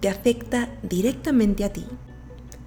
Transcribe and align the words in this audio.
te 0.00 0.08
afecta 0.08 0.70
directamente 0.82 1.64
a 1.64 1.72
ti? 1.72 1.84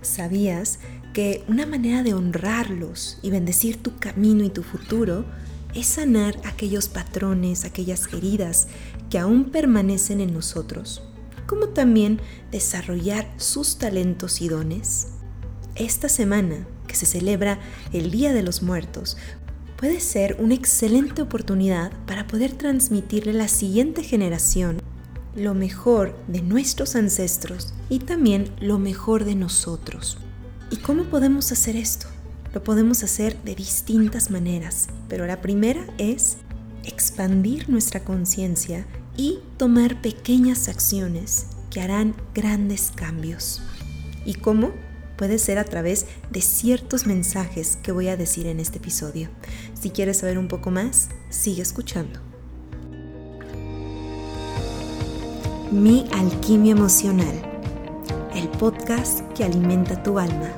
¿Sabías 0.02 0.80
que 1.14 1.44
una 1.48 1.66
manera 1.66 2.04
de 2.04 2.14
honrarlos 2.14 3.20
y 3.22 3.30
bendecir 3.30 3.82
tu 3.82 3.98
camino 3.98 4.44
y 4.44 4.50
tu 4.50 4.64
futuro 4.64 5.26
es 5.74 5.86
sanar 5.88 6.40
aquellos 6.46 6.88
patrones, 6.88 7.66
aquellas 7.66 8.12
heridas 8.14 8.68
que 9.10 9.20
aún 9.20 9.46
permanecen 9.46 10.20
en 10.22 10.34
nosotros, 10.34 11.04
como 11.46 11.70
también 11.70 12.22
desarrollar 12.52 13.32
sus 13.38 13.78
talentos 13.78 14.42
y 14.42 14.50
dones? 14.50 15.10
Esta 15.76 16.10
semana, 16.10 16.68
que 16.88 16.96
se 16.96 17.06
celebra 17.06 17.60
el 17.94 18.12
Día 18.12 18.34
de 18.34 18.44
los 18.44 18.64
Muertos, 18.64 19.18
puede 19.78 20.00
ser 20.00 20.38
una 20.40 20.56
excelente 20.56 21.22
oportunidad 21.22 21.92
para 22.06 22.28
poder 22.28 22.54
transmitirle 22.54 23.32
a 23.32 23.36
la 23.36 23.48
siguiente 23.48 24.04
generación 24.04 24.82
lo 25.36 25.54
mejor 25.54 26.16
de 26.28 26.42
nuestros 26.42 26.96
ancestros 26.96 27.74
y 27.90 28.00
también 28.00 28.52
lo 28.60 28.80
mejor 28.80 29.26
de 29.26 29.36
nosotros. 29.36 30.18
¿Y 30.72 30.78
cómo 30.78 31.04
podemos 31.06 31.52
hacer 31.52 31.76
esto? 31.76 32.08
Lo 32.54 32.64
podemos 32.64 33.04
hacer 33.04 33.42
de 33.44 33.56
distintas 33.56 34.32
maneras, 34.32 34.88
pero 35.08 35.28
la 35.28 35.42
primera 35.42 35.86
es 35.98 36.38
expandir 36.84 37.70
nuestra 37.70 38.04
conciencia 38.04 38.86
y 39.18 39.40
tomar 39.58 40.02
pequeñas 40.02 40.68
acciones 40.68 41.48
que 41.70 41.82
harán 41.82 42.16
grandes 42.34 42.92
cambios. 42.96 43.62
¿Y 44.26 44.36
cómo? 44.36 44.72
Puede 45.18 45.38
ser 45.38 45.60
a 45.60 45.66
través 45.66 46.06
de 46.32 46.42
ciertos 46.42 47.06
mensajes 47.06 47.78
que 47.84 47.92
voy 47.92 48.08
a 48.08 48.18
decir 48.18 48.48
en 48.48 48.60
este 48.60 48.78
episodio. 48.78 49.30
Si 49.80 49.90
quieres 49.90 50.18
saber 50.18 50.38
un 50.38 50.48
poco 50.48 50.72
más, 50.72 51.10
sigue 51.30 51.62
escuchando. 51.62 52.29
Mi 55.72 56.08
alquimia 56.12 56.72
emocional, 56.72 57.44
el 58.34 58.48
podcast 58.50 59.22
que 59.34 59.44
alimenta 59.44 60.02
tu 60.02 60.18
alma. 60.18 60.52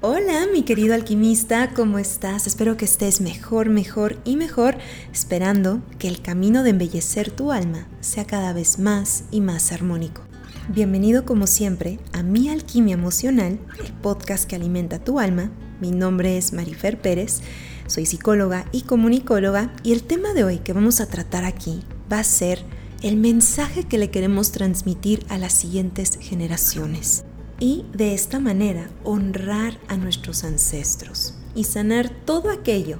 Hola, 0.00 0.46
mi 0.52 0.62
querido 0.62 0.94
alquimista, 0.94 1.74
¿cómo 1.74 1.98
estás? 1.98 2.46
Espero 2.46 2.76
que 2.76 2.84
estés 2.84 3.20
mejor, 3.20 3.68
mejor 3.68 4.18
y 4.24 4.36
mejor, 4.36 4.76
esperando 5.12 5.82
que 5.98 6.06
el 6.06 6.22
camino 6.22 6.62
de 6.62 6.70
embellecer 6.70 7.32
tu 7.32 7.50
alma 7.50 7.88
sea 7.98 8.24
cada 8.24 8.52
vez 8.52 8.78
más 8.78 9.24
y 9.32 9.40
más 9.40 9.72
armónico. 9.72 10.22
Bienvenido 10.68 11.24
como 11.24 11.48
siempre 11.48 11.98
a 12.12 12.22
Mi 12.22 12.48
Alquimia 12.48 12.94
Emocional, 12.94 13.58
el 13.84 13.92
podcast 13.92 14.48
que 14.48 14.54
alimenta 14.54 15.00
tu 15.00 15.18
alma. 15.18 15.50
Mi 15.80 15.90
nombre 15.90 16.38
es 16.38 16.52
Marifer 16.52 17.00
Pérez, 17.00 17.40
soy 17.86 18.06
psicóloga 18.06 18.66
y 18.72 18.82
comunicóloga 18.82 19.72
y 19.82 19.92
el 19.92 20.02
tema 20.02 20.32
de 20.34 20.44
hoy 20.44 20.58
que 20.58 20.72
vamos 20.72 21.00
a 21.00 21.06
tratar 21.06 21.44
aquí 21.44 21.82
va 22.12 22.18
a 22.18 22.24
ser 22.24 22.60
el 23.02 23.16
mensaje 23.16 23.84
que 23.84 23.98
le 23.98 24.10
queremos 24.10 24.52
transmitir 24.52 25.24
a 25.28 25.38
las 25.38 25.52
siguientes 25.52 26.18
generaciones 26.20 27.24
y 27.60 27.84
de 27.94 28.14
esta 28.14 28.40
manera 28.40 28.90
honrar 29.04 29.78
a 29.88 29.96
nuestros 29.96 30.44
ancestros 30.44 31.34
y 31.54 31.64
sanar 31.64 32.10
todo 32.10 32.50
aquello 32.50 32.98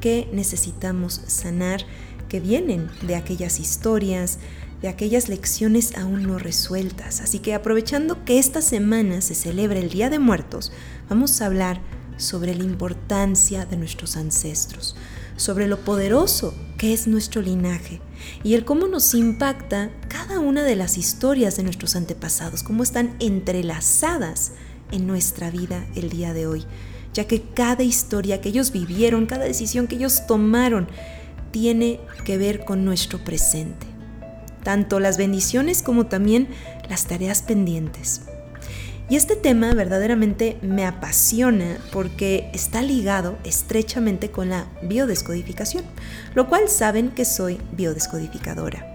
que 0.00 0.28
necesitamos 0.32 1.22
sanar 1.26 1.80
que 2.28 2.40
vienen 2.40 2.88
de 3.02 3.16
aquellas 3.16 3.58
historias, 3.60 4.38
de 4.82 4.88
aquellas 4.88 5.28
lecciones 5.28 5.96
aún 5.96 6.24
no 6.24 6.38
resueltas. 6.38 7.20
Así 7.20 7.38
que 7.38 7.54
aprovechando 7.54 8.24
que 8.24 8.38
esta 8.38 8.60
semana 8.60 9.20
se 9.20 9.34
celebra 9.34 9.78
el 9.78 9.88
Día 9.88 10.10
de 10.10 10.18
Muertos, 10.18 10.72
vamos 11.08 11.40
a 11.40 11.46
hablar 11.46 11.80
sobre 12.16 12.54
la 12.54 12.64
importancia 12.64 13.66
de 13.66 13.76
nuestros 13.76 14.16
ancestros, 14.16 14.96
sobre 15.36 15.66
lo 15.66 15.80
poderoso 15.80 16.54
que 16.78 16.92
es 16.92 17.06
nuestro 17.06 17.42
linaje 17.42 18.00
y 18.42 18.54
el 18.54 18.64
cómo 18.64 18.86
nos 18.86 19.14
impacta 19.14 19.90
cada 20.08 20.38
una 20.40 20.64
de 20.64 20.76
las 20.76 20.98
historias 20.98 21.56
de 21.56 21.62
nuestros 21.62 21.96
antepasados, 21.96 22.62
cómo 22.62 22.82
están 22.82 23.16
entrelazadas 23.20 24.52
en 24.90 25.06
nuestra 25.06 25.50
vida 25.50 25.86
el 25.94 26.10
día 26.10 26.32
de 26.32 26.46
hoy, 26.46 26.64
ya 27.12 27.26
que 27.26 27.42
cada 27.42 27.82
historia 27.82 28.40
que 28.40 28.50
ellos 28.50 28.72
vivieron, 28.72 29.26
cada 29.26 29.44
decisión 29.44 29.86
que 29.86 29.96
ellos 29.96 30.26
tomaron, 30.26 30.88
tiene 31.50 32.00
que 32.24 32.36
ver 32.38 32.64
con 32.64 32.84
nuestro 32.84 33.22
presente, 33.24 33.86
tanto 34.62 35.00
las 35.00 35.16
bendiciones 35.16 35.82
como 35.82 36.06
también 36.06 36.48
las 36.88 37.06
tareas 37.06 37.42
pendientes. 37.42 38.22
Y 39.08 39.14
este 39.14 39.36
tema 39.36 39.72
verdaderamente 39.72 40.56
me 40.62 40.84
apasiona 40.84 41.78
porque 41.92 42.50
está 42.52 42.82
ligado 42.82 43.38
estrechamente 43.44 44.32
con 44.32 44.48
la 44.48 44.66
biodescodificación, 44.82 45.84
lo 46.34 46.48
cual 46.48 46.68
saben 46.68 47.10
que 47.10 47.24
soy 47.24 47.60
biodescodificadora. 47.76 48.94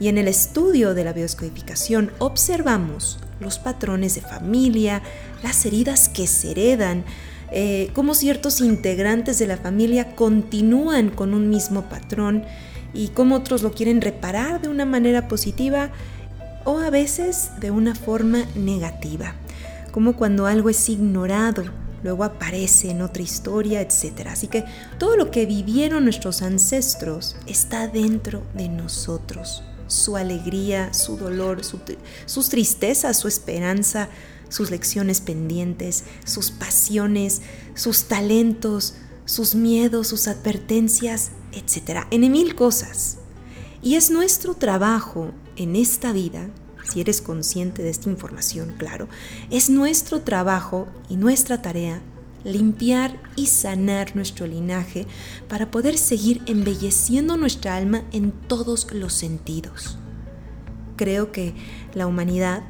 Y 0.00 0.08
en 0.08 0.18
el 0.18 0.26
estudio 0.26 0.94
de 0.94 1.04
la 1.04 1.12
biodescodificación 1.12 2.10
observamos 2.18 3.20
los 3.38 3.60
patrones 3.60 4.16
de 4.16 4.20
familia, 4.20 5.00
las 5.44 5.64
heridas 5.64 6.08
que 6.08 6.26
se 6.26 6.50
heredan, 6.50 7.04
eh, 7.52 7.90
cómo 7.94 8.14
ciertos 8.14 8.60
integrantes 8.60 9.38
de 9.38 9.46
la 9.46 9.58
familia 9.58 10.16
continúan 10.16 11.08
con 11.08 11.34
un 11.34 11.48
mismo 11.48 11.82
patrón 11.82 12.44
y 12.94 13.08
cómo 13.08 13.36
otros 13.36 13.62
lo 13.62 13.70
quieren 13.70 14.00
reparar 14.00 14.60
de 14.60 14.68
una 14.68 14.86
manera 14.86 15.28
positiva 15.28 15.90
o 16.64 16.78
a 16.78 16.90
veces 16.90 17.50
de 17.60 17.70
una 17.70 17.94
forma 17.94 18.44
negativa 18.56 19.34
como 19.92 20.16
cuando 20.16 20.46
algo 20.46 20.70
es 20.70 20.88
ignorado, 20.88 21.64
luego 22.02 22.24
aparece 22.24 22.90
en 22.90 23.02
otra 23.02 23.22
historia, 23.22 23.80
etc. 23.80 24.26
Así 24.28 24.48
que 24.48 24.64
todo 24.98 25.16
lo 25.16 25.30
que 25.30 25.46
vivieron 25.46 26.04
nuestros 26.04 26.42
ancestros 26.42 27.36
está 27.46 27.86
dentro 27.86 28.42
de 28.54 28.68
nosotros. 28.68 29.62
Su 29.86 30.16
alegría, 30.16 30.92
su 30.94 31.16
dolor, 31.16 31.60
sus 32.26 32.48
tristezas, 32.48 33.18
su 33.18 33.28
esperanza, 33.28 34.08
sus 34.48 34.70
lecciones 34.70 35.20
pendientes, 35.20 36.04
sus 36.24 36.50
pasiones, 36.50 37.42
sus 37.74 38.04
talentos, 38.04 38.94
sus 39.26 39.54
miedos, 39.54 40.08
sus 40.08 40.26
advertencias, 40.28 41.32
etc. 41.52 42.06
En 42.10 42.30
mil 42.32 42.54
cosas. 42.54 43.18
Y 43.82 43.96
es 43.96 44.10
nuestro 44.10 44.54
trabajo 44.54 45.32
en 45.56 45.76
esta 45.76 46.12
vida 46.12 46.48
si 46.84 47.00
eres 47.00 47.20
consciente 47.20 47.82
de 47.82 47.90
esta 47.90 48.10
información, 48.10 48.74
claro, 48.78 49.08
es 49.50 49.70
nuestro 49.70 50.22
trabajo 50.22 50.88
y 51.08 51.16
nuestra 51.16 51.62
tarea 51.62 52.02
limpiar 52.44 53.20
y 53.36 53.46
sanar 53.46 54.16
nuestro 54.16 54.46
linaje 54.46 55.06
para 55.48 55.70
poder 55.70 55.96
seguir 55.96 56.42
embelleciendo 56.46 57.36
nuestra 57.36 57.76
alma 57.76 58.02
en 58.12 58.32
todos 58.32 58.92
los 58.92 59.12
sentidos. 59.12 59.98
Creo 60.96 61.32
que 61.32 61.54
la 61.94 62.06
humanidad 62.06 62.62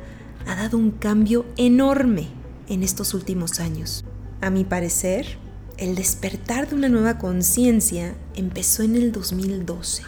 ha 0.47 0.57
dado 0.57 0.79
un 0.79 0.91
cambio 0.91 1.47
enorme 1.57 2.29
en 2.69 2.83
estos 2.83 3.15
últimos 3.15 3.61
años. 3.61 4.05
A 4.41 4.51
mi 4.51 4.65
parecer, 4.65 5.39
el 5.79 5.95
despertar 5.95 6.69
de 6.69 6.77
una 6.77 6.89
nueva 6.89 7.19
conciencia 7.19 8.15
empezó 8.35 8.83
en 8.83 8.97
el 8.97 9.13
2012, 9.13 10.03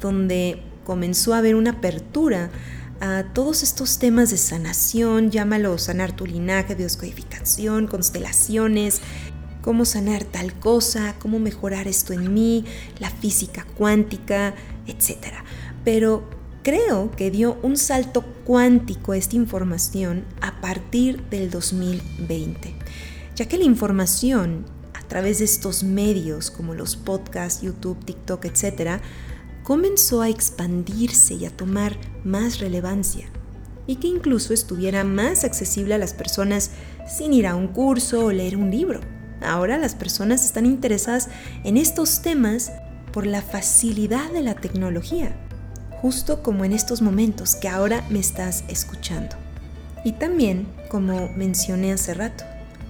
donde 0.00 0.62
comenzó 0.84 1.34
a 1.34 1.38
haber 1.38 1.54
una 1.54 1.72
apertura 1.72 2.50
a 3.00 3.24
todos 3.32 3.62
estos 3.62 3.98
temas 3.98 4.30
de 4.30 4.36
sanación, 4.36 5.30
llámalo 5.30 5.78
sanar 5.78 6.12
tu 6.12 6.26
linaje, 6.26 6.74
bioscodificación, 6.74 7.86
constelaciones, 7.86 9.00
cómo 9.62 9.84
sanar 9.84 10.24
tal 10.24 10.52
cosa, 10.54 11.14
cómo 11.18 11.38
mejorar 11.38 11.86
esto 11.88 12.12
en 12.12 12.32
mí, 12.32 12.64
la 12.98 13.10
física 13.10 13.66
cuántica, 13.76 14.54
etc. 14.86 15.28
Pero 15.84 16.28
creo 16.62 17.10
que 17.12 17.30
dio 17.30 17.58
un 17.62 17.76
salto 17.76 18.22
cuántico 18.44 19.14
esta 19.14 19.36
información 19.36 20.24
a 20.40 20.60
partir 20.60 21.22
del 21.30 21.50
2020, 21.50 22.74
ya 23.36 23.46
que 23.46 23.58
la 23.58 23.64
información 23.64 24.64
a 24.94 25.02
través 25.06 25.38
de 25.38 25.44
estos 25.44 25.84
medios 25.84 26.50
como 26.50 26.74
los 26.74 26.96
podcasts, 26.96 27.62
YouTube, 27.62 28.04
TikTok, 28.04 28.44
etc., 28.46 29.00
comenzó 29.68 30.22
a 30.22 30.30
expandirse 30.30 31.34
y 31.34 31.44
a 31.44 31.50
tomar 31.50 31.98
más 32.24 32.58
relevancia 32.58 33.26
y 33.86 33.96
que 33.96 34.08
incluso 34.08 34.54
estuviera 34.54 35.04
más 35.04 35.44
accesible 35.44 35.92
a 35.92 35.98
las 35.98 36.14
personas 36.14 36.70
sin 37.06 37.34
ir 37.34 37.46
a 37.46 37.54
un 37.54 37.68
curso 37.68 38.24
o 38.24 38.32
leer 38.32 38.56
un 38.56 38.70
libro. 38.70 39.00
Ahora 39.42 39.76
las 39.76 39.94
personas 39.94 40.46
están 40.46 40.64
interesadas 40.64 41.28
en 41.64 41.76
estos 41.76 42.22
temas 42.22 42.72
por 43.12 43.26
la 43.26 43.42
facilidad 43.42 44.32
de 44.32 44.40
la 44.40 44.54
tecnología 44.54 45.36
justo 46.00 46.42
como 46.42 46.64
en 46.64 46.72
estos 46.72 47.02
momentos 47.02 47.54
que 47.54 47.68
ahora 47.68 48.06
me 48.08 48.20
estás 48.20 48.64
escuchando. 48.68 49.36
Y 50.02 50.12
también, 50.12 50.66
como 50.88 51.28
mencioné 51.36 51.92
hace 51.92 52.14
rato, 52.14 52.44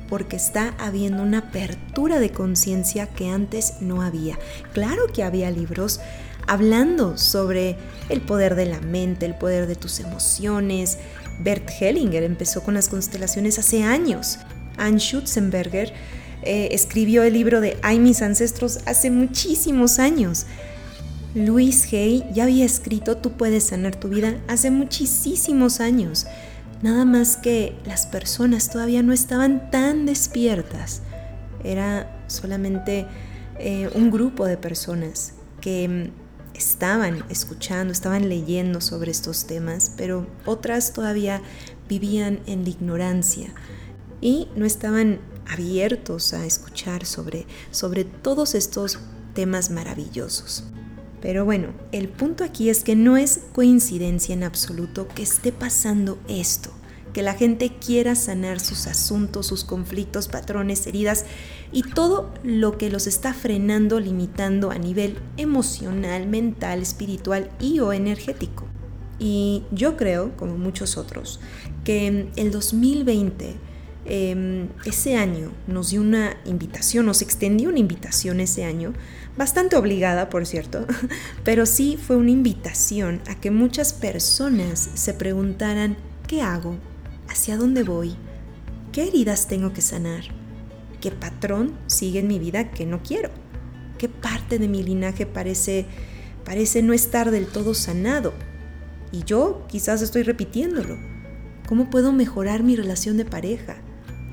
porque 0.08 0.36
está 0.36 0.74
habiendo 0.78 1.24
una 1.24 1.38
apertura 1.38 2.20
de 2.20 2.30
conciencia 2.30 3.08
que 3.08 3.28
antes 3.30 3.80
no 3.80 4.00
había. 4.02 4.38
Claro 4.72 5.06
que 5.12 5.24
había 5.24 5.50
libros 5.50 6.00
hablando 6.48 7.16
sobre 7.18 7.76
el 8.08 8.20
poder 8.20 8.54
de 8.54 8.66
la 8.66 8.80
mente, 8.80 9.26
el 9.26 9.34
poder 9.34 9.66
de 9.66 9.76
tus 9.76 10.00
emociones. 10.00 10.98
Bert 11.40 11.68
Hellinger 11.80 12.24
empezó 12.24 12.62
con 12.62 12.74
las 12.74 12.88
constelaciones 12.88 13.58
hace 13.58 13.84
años. 13.84 14.38
Anne 14.76 14.98
Schutzenberger 14.98 15.92
eh, 16.42 16.68
escribió 16.72 17.22
el 17.22 17.34
libro 17.34 17.60
de 17.60 17.76
Ay 17.82 17.98
mis 17.98 18.22
ancestros 18.22 18.80
hace 18.86 19.10
muchísimos 19.10 19.98
años. 19.98 20.46
Luis 21.34 21.92
Hay 21.92 22.24
ya 22.32 22.44
había 22.44 22.64
escrito 22.64 23.18
Tú 23.18 23.32
puedes 23.32 23.64
sanar 23.64 23.94
tu 23.94 24.08
vida 24.08 24.36
hace 24.48 24.70
muchísimos 24.70 25.80
años. 25.80 26.26
Nada 26.82 27.04
más 27.04 27.36
que 27.36 27.74
las 27.84 28.06
personas 28.06 28.70
todavía 28.70 29.02
no 29.02 29.12
estaban 29.12 29.70
tan 29.70 30.06
despiertas. 30.06 31.02
Era 31.64 32.24
solamente 32.28 33.06
eh, 33.58 33.90
un 33.94 34.10
grupo 34.10 34.46
de 34.46 34.56
personas 34.56 35.34
que 35.60 35.88
mm, 35.88 36.27
estaban 36.58 37.24
escuchando, 37.30 37.92
estaban 37.92 38.28
leyendo 38.28 38.80
sobre 38.80 39.10
estos 39.10 39.46
temas, 39.46 39.92
pero 39.96 40.26
otras 40.44 40.92
todavía 40.92 41.40
vivían 41.88 42.40
en 42.46 42.64
la 42.64 42.70
ignorancia 42.70 43.54
y 44.20 44.48
no 44.56 44.66
estaban 44.66 45.20
abiertos 45.46 46.34
a 46.34 46.44
escuchar 46.44 47.06
sobre, 47.06 47.46
sobre 47.70 48.04
todos 48.04 48.54
estos 48.54 48.98
temas 49.34 49.70
maravillosos. 49.70 50.64
Pero 51.22 51.44
bueno, 51.44 51.68
el 51.92 52.08
punto 52.08 52.44
aquí 52.44 52.68
es 52.68 52.84
que 52.84 52.96
no 52.96 53.16
es 53.16 53.40
coincidencia 53.52 54.34
en 54.34 54.44
absoluto 54.44 55.08
que 55.08 55.22
esté 55.22 55.52
pasando 55.52 56.18
esto, 56.28 56.70
que 57.12 57.22
la 57.22 57.34
gente 57.34 57.76
quiera 57.78 58.14
sanar 58.14 58.60
sus 58.60 58.86
asuntos, 58.86 59.46
sus 59.46 59.64
conflictos, 59.64 60.28
patrones, 60.28 60.86
heridas 60.86 61.24
y 61.72 61.82
todo 61.82 62.32
lo 62.42 62.78
que 62.78 62.90
los 62.90 63.06
está 63.06 63.34
frenando, 63.34 64.00
limitando 64.00 64.70
a 64.70 64.78
nivel 64.78 65.18
emocional, 65.36 66.26
mental, 66.26 66.80
espiritual 66.80 67.50
y 67.60 67.80
o 67.80 67.92
energético. 67.92 68.66
Y 69.18 69.64
yo 69.72 69.96
creo, 69.96 70.36
como 70.36 70.56
muchos 70.56 70.96
otros, 70.96 71.40
que 71.84 72.28
el 72.36 72.50
2020 72.50 73.56
em, 74.06 74.68
ese 74.84 75.16
año 75.16 75.52
nos 75.66 75.90
dio 75.90 76.00
una 76.00 76.36
invitación, 76.44 77.06
nos 77.06 77.20
extendió 77.20 77.68
una 77.68 77.80
invitación 77.80 78.40
ese 78.40 78.64
año 78.64 78.94
bastante 79.36 79.76
obligada, 79.76 80.30
por 80.30 80.46
cierto, 80.46 80.86
pero 81.44 81.66
sí 81.66 81.98
fue 82.00 82.16
una 82.16 82.30
invitación 82.30 83.20
a 83.28 83.34
que 83.34 83.50
muchas 83.50 83.92
personas 83.92 84.90
se 84.94 85.14
preguntaran, 85.14 85.96
¿qué 86.26 86.42
hago? 86.42 86.76
¿Hacia 87.28 87.56
dónde 87.56 87.82
voy? 87.82 88.14
¿Qué 88.92 89.08
heridas 89.08 89.48
tengo 89.48 89.72
que 89.72 89.82
sanar? 89.82 90.37
¿Qué 91.00 91.10
patrón 91.10 91.78
sigue 91.86 92.20
en 92.20 92.28
mi 92.28 92.38
vida 92.38 92.70
que 92.70 92.86
no 92.86 93.02
quiero? 93.02 93.30
¿Qué 93.98 94.08
parte 94.08 94.58
de 94.58 94.68
mi 94.68 94.82
linaje 94.82 95.26
parece, 95.26 95.86
parece 96.44 96.82
no 96.82 96.92
estar 96.92 97.30
del 97.30 97.46
todo 97.46 97.74
sanado? 97.74 98.32
Y 99.12 99.24
yo 99.24 99.66
quizás 99.68 100.02
estoy 100.02 100.22
repitiéndolo. 100.22 100.96
¿Cómo 101.66 101.90
puedo 101.90 102.12
mejorar 102.12 102.62
mi 102.62 102.76
relación 102.76 103.16
de 103.16 103.24
pareja? 103.24 103.76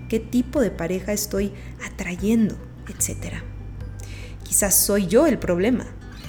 ¿Qué 0.10 0.20
tipo 0.20 0.62
de 0.62 0.72
pareja 0.72 1.14
estoy 1.14 1.52
atrayendo? 1.86 2.56
Etcétera. 2.88 3.44
Quizás 4.44 4.76
soy 4.76 5.08
yo 5.08 5.26
el 5.26 5.40
problema, 5.40 5.86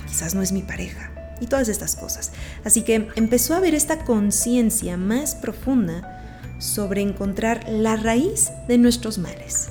quizás 0.08 0.34
no 0.34 0.42
es 0.42 0.52
mi 0.52 0.62
pareja 0.62 1.12
y 1.40 1.46
todas 1.46 1.68
estas 1.68 1.96
cosas. 1.96 2.32
Así 2.64 2.82
que 2.82 3.08
empezó 3.16 3.54
a 3.54 3.58
haber 3.58 3.74
esta 3.74 4.04
conciencia 4.04 4.96
más 4.96 5.34
profunda 5.34 6.12
sobre 6.58 7.02
encontrar 7.02 7.68
la 7.68 7.96
raíz 7.96 8.50
de 8.68 8.78
nuestros 8.78 9.18
males, 9.18 9.68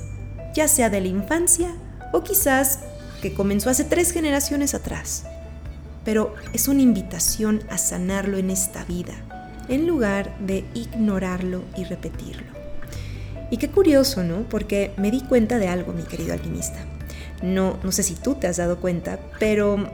ya 0.56 0.68
sea 0.68 0.88
de 0.88 1.02
la 1.02 1.08
infancia 1.08 1.68
o 2.12 2.24
quizás 2.24 2.80
que 3.20 3.34
comenzó 3.34 3.68
hace 3.68 3.84
tres 3.84 4.10
generaciones 4.10 4.74
atrás. 4.74 5.24
Pero 6.04 6.34
es 6.52 6.66
una 6.66 6.82
invitación 6.82 7.62
a 7.68 7.78
sanarlo 7.78 8.38
en 8.38 8.50
esta 8.50 8.84
vida, 8.84 9.14
en 9.68 9.86
lugar 9.86 10.36
de 10.38 10.64
ignorarlo 10.74 11.62
y 11.76 11.84
repetirlo. 11.84 12.56
Y 13.50 13.58
qué 13.58 13.68
curioso, 13.68 14.24
¿no? 14.24 14.48
Porque 14.48 14.92
me 14.96 15.10
di 15.10 15.20
cuenta 15.20 15.58
de 15.58 15.68
algo, 15.68 15.92
mi 15.92 16.02
querido 16.02 16.32
alquimista. 16.32 16.78
No, 17.42 17.78
no 17.82 17.92
sé 17.92 18.02
si 18.02 18.14
tú 18.14 18.34
te 18.36 18.46
has 18.46 18.56
dado 18.56 18.78
cuenta, 18.78 19.20
pero 19.38 19.90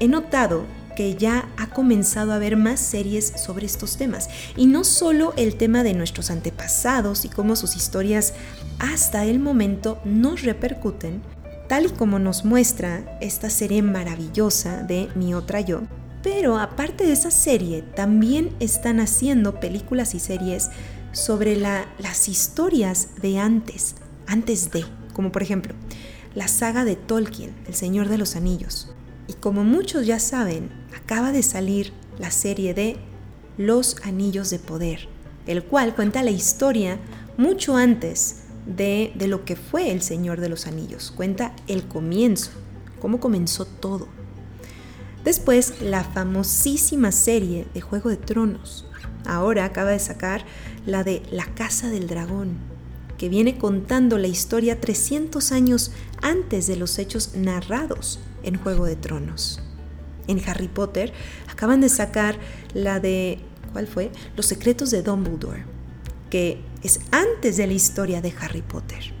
he 0.00 0.08
notado 0.08 0.64
que 0.96 1.14
ya 1.14 1.48
ha 1.56 1.68
comenzado 1.68 2.32
a 2.32 2.36
haber 2.36 2.56
más 2.56 2.80
series 2.80 3.32
sobre 3.36 3.66
estos 3.66 3.96
temas. 3.96 4.28
Y 4.56 4.66
no 4.66 4.84
solo 4.84 5.34
el 5.36 5.56
tema 5.56 5.82
de 5.82 5.94
nuestros 5.94 6.30
antepasados 6.30 7.24
y 7.24 7.28
cómo 7.28 7.56
sus 7.56 7.76
historias 7.76 8.34
hasta 8.80 9.26
el 9.26 9.38
momento 9.38 10.00
nos 10.04 10.42
repercuten, 10.42 11.22
tal 11.68 11.86
y 11.86 11.88
como 11.90 12.18
nos 12.18 12.44
muestra 12.46 13.18
esta 13.20 13.50
serie 13.50 13.82
maravillosa 13.82 14.82
de 14.82 15.08
Mi 15.14 15.34
otra 15.34 15.60
yo. 15.60 15.82
Pero 16.22 16.58
aparte 16.58 17.06
de 17.06 17.12
esa 17.12 17.30
serie, 17.30 17.82
también 17.82 18.56
están 18.58 18.98
haciendo 18.98 19.60
películas 19.60 20.14
y 20.14 20.18
series 20.18 20.70
sobre 21.12 21.56
las 21.56 22.28
historias 22.28 23.10
de 23.20 23.38
antes, 23.38 23.96
antes 24.26 24.70
de, 24.70 24.84
como 25.12 25.30
por 25.30 25.42
ejemplo, 25.42 25.74
la 26.34 26.48
saga 26.48 26.84
de 26.84 26.96
Tolkien, 26.96 27.54
El 27.66 27.74
Señor 27.74 28.08
de 28.08 28.18
los 28.18 28.34
Anillos. 28.34 28.94
Y 29.26 29.34
como 29.34 29.62
muchos 29.62 30.06
ya 30.06 30.18
saben, 30.18 30.70
acaba 30.96 31.32
de 31.32 31.42
salir 31.42 31.92
la 32.18 32.30
serie 32.30 32.72
de 32.72 32.96
Los 33.58 33.96
Anillos 34.04 34.48
de 34.50 34.58
Poder, 34.58 35.08
el 35.46 35.64
cual 35.64 35.94
cuenta 35.94 36.22
la 36.22 36.30
historia 36.30 36.98
mucho 37.36 37.76
antes 37.76 38.39
de, 38.76 39.12
de 39.14 39.28
lo 39.28 39.44
que 39.44 39.56
fue 39.56 39.90
El 39.90 40.02
Señor 40.02 40.40
de 40.40 40.48
los 40.48 40.66
Anillos. 40.66 41.12
Cuenta 41.14 41.54
el 41.66 41.84
comienzo, 41.84 42.50
cómo 43.00 43.20
comenzó 43.20 43.64
todo. 43.64 44.08
Después, 45.24 45.82
la 45.82 46.02
famosísima 46.02 47.12
serie 47.12 47.66
de 47.74 47.80
Juego 47.80 48.08
de 48.08 48.16
Tronos. 48.16 48.86
Ahora 49.26 49.64
acaba 49.66 49.90
de 49.90 49.98
sacar 49.98 50.44
la 50.86 51.04
de 51.04 51.22
La 51.30 51.44
Casa 51.44 51.90
del 51.90 52.06
Dragón, 52.06 52.56
que 53.18 53.28
viene 53.28 53.58
contando 53.58 54.16
la 54.16 54.28
historia 54.28 54.80
300 54.80 55.52
años 55.52 55.92
antes 56.22 56.66
de 56.66 56.76
los 56.76 56.98
hechos 56.98 57.34
narrados 57.34 58.18
en 58.42 58.56
Juego 58.56 58.86
de 58.86 58.96
Tronos. 58.96 59.60
En 60.26 60.40
Harry 60.48 60.68
Potter 60.68 61.12
acaban 61.50 61.82
de 61.82 61.90
sacar 61.90 62.38
la 62.72 62.98
de, 62.98 63.40
¿cuál 63.72 63.86
fue? 63.86 64.10
Los 64.36 64.46
secretos 64.46 64.90
de 64.90 65.02
Dumbledore, 65.02 65.64
que 66.30 66.62
es 66.82 67.00
antes 67.10 67.56
de 67.56 67.66
la 67.66 67.72
historia 67.72 68.20
de 68.20 68.34
Harry 68.40 68.62
Potter. 68.62 69.12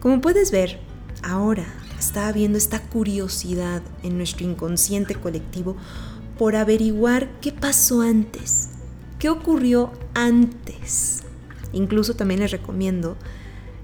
Como 0.00 0.20
puedes 0.20 0.50
ver, 0.50 0.78
ahora 1.22 1.66
está 1.98 2.28
habiendo 2.28 2.58
esta 2.58 2.80
curiosidad 2.80 3.82
en 4.02 4.16
nuestro 4.16 4.44
inconsciente 4.44 5.14
colectivo 5.14 5.76
por 6.38 6.56
averiguar 6.56 7.30
qué 7.40 7.52
pasó 7.52 8.02
antes, 8.02 8.70
qué 9.18 9.30
ocurrió 9.30 9.92
antes 10.14 11.22
Incluso 11.76 12.14
también 12.14 12.40
les 12.40 12.50
recomiendo, 12.50 13.16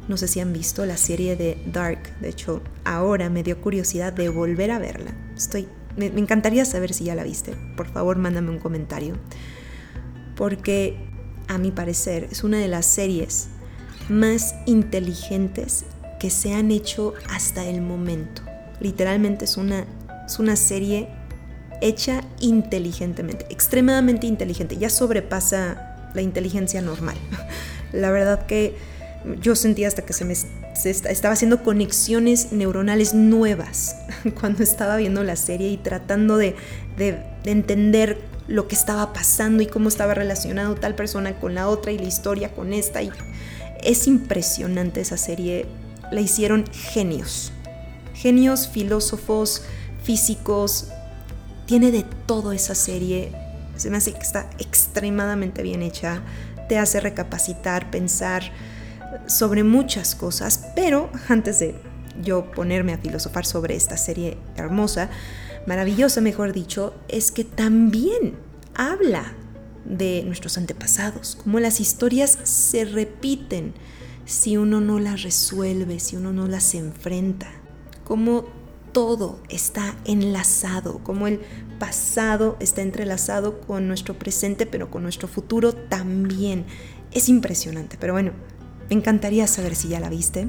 no 0.09 0.17
sé 0.17 0.27
si 0.27 0.41
han 0.41 0.53
visto 0.53 0.87
la 0.87 0.97
serie 0.97 1.37
de 1.37 1.63
Dark, 1.67 2.19
de 2.21 2.31
hecho 2.31 2.63
ahora 2.85 3.29
me 3.29 3.43
dio 3.43 3.61
curiosidad 3.61 4.15
de 4.15 4.31
volver 4.31 4.71
a 4.71 4.79
verla. 4.79 5.13
Estoy, 5.37 5.69
me, 5.97 6.07
encantaría 6.07 6.65
saber 6.65 6.95
si 6.95 7.05
ya 7.05 7.15
la 7.15 7.25
viste. 7.25 7.55
Por 7.77 7.89
favor, 7.89 8.17
mándame 8.17 8.51
un 8.51 8.59
comentario. 8.59 9.17
Porque 10.37 11.12
a 11.49 11.59
mi 11.59 11.71
parecer 11.71 12.29
es 12.31 12.45
una 12.45 12.59
de 12.59 12.69
las 12.69 12.87
series 12.87 13.49
más 14.09 14.55
inteligentes 14.67 15.85
que 16.19 16.31
se 16.31 16.55
han 16.55 16.71
hecho 16.71 17.15
hasta 17.29 17.65
el 17.67 17.81
momento. 17.81 18.43
Literalmente 18.81 19.45
es 19.45 19.57
una, 19.57 19.87
es 20.27 20.39
una 20.39 20.57
serie 20.57 21.09
hecha 21.81 22.23
inteligentemente, 22.41 23.47
extremadamente 23.51 24.27
inteligente, 24.27 24.77
ya 24.77 24.89
sobrepasa 24.89 26.11
la 26.15 26.23
inteligencia 26.23 26.81
normal. 26.81 27.17
La 27.93 28.11
verdad 28.11 28.47
que 28.47 28.77
yo 29.41 29.55
sentía 29.55 29.89
hasta 29.89 30.03
que 30.03 30.13
se 30.13 30.25
me 30.25 30.33
estaba 30.33 31.35
haciendo 31.35 31.63
conexiones 31.63 32.53
neuronales 32.53 33.15
nuevas 33.15 33.97
cuando 34.41 34.63
estaba 34.63 34.97
viendo 34.97 35.23
la 35.23 35.37
serie 35.37 35.69
y 35.69 35.77
tratando 35.77 36.37
de, 36.37 36.57
de 36.97 37.19
entender 37.45 38.32
lo 38.49 38.69
que 38.69 38.75
estaba 38.75 39.13
pasando 39.13 39.63
y 39.63 39.67
cómo 39.67 39.89
estaba 39.89 40.15
relacionado 40.15 40.75
tal 40.75 40.95
persona 40.95 41.39
con 41.39 41.55
la 41.55 41.69
otra 41.69 41.93
y 41.93 41.99
la 41.99 42.05
historia 42.05 42.53
con 42.53 42.73
esta. 42.73 43.03
Y 43.03 43.11
es 43.83 44.07
impresionante 44.07 45.01
esa 45.01 45.17
serie. 45.17 45.67
La 46.11 46.21
hicieron 46.21 46.65
genios. 46.73 47.53
Genios, 48.15 48.69
filósofos, 48.69 49.63
físicos. 50.03 50.89
Tiene 51.67 51.91
de 51.91 52.05
todo 52.27 52.53
esa 52.53 52.75
serie. 52.75 53.33
Se 53.77 53.91
me 53.91 53.97
hace 53.97 54.13
que 54.13 54.21
está 54.21 54.51
extremadamente 54.59 55.63
bien 55.63 55.83
hecha. 55.83 56.23
Te 56.69 56.79
hace 56.79 57.01
recapacitar, 57.01 57.91
pensar 57.91 58.53
sobre 59.27 59.65
muchas 59.65 60.15
cosas. 60.15 60.67
Pero 60.75 61.11
antes 61.29 61.59
de 61.59 61.75
yo 62.23 62.51
ponerme 62.51 62.93
a 62.93 62.99
filosofar 62.99 63.47
sobre 63.47 63.75
esta 63.75 63.97
serie 63.97 64.37
hermosa, 64.57 65.09
maravillosa, 65.67 66.21
mejor 66.21 66.53
dicho, 66.53 66.95
es 67.09 67.31
que 67.31 67.45
también 67.45 68.35
habla 68.75 69.35
de 69.85 70.23
nuestros 70.25 70.59
antepasados, 70.59 71.37
cómo 71.43 71.61
las 71.61 71.81
historias 71.81 72.39
se 72.45 72.85
repiten 72.85 73.75
si 74.25 74.57
uno 74.57 74.81
no 74.81 74.99
las 74.99 75.23
resuelve, 75.23 76.01
si 76.01 76.17
uno 76.17 76.33
no 76.33 76.47
las 76.47 76.75
enfrenta, 76.75 77.51
cómo 78.05 78.45
todo 78.93 79.41
está 79.49 79.97
enlazado, 80.05 81.01
cómo 81.03 81.27
el 81.27 81.41
pasado 81.79 82.57
está 82.61 82.83
entrelazado 82.83 83.61
con 83.61 83.89
nuestro 83.89 84.19
presente, 84.19 84.67
pero 84.67 84.91
con 84.91 85.03
nuestro 85.03 85.29
futuro 85.29 85.73
también. 85.73 86.67
Es 87.11 87.29
impresionante, 87.29 87.97
pero 87.99 88.13
bueno, 88.13 88.33
me 88.89 88.97
encantaría 88.97 89.47
saber 89.47 89.75
si 89.75 89.89
ya 89.89 90.01
la 90.01 90.11
viste. 90.11 90.49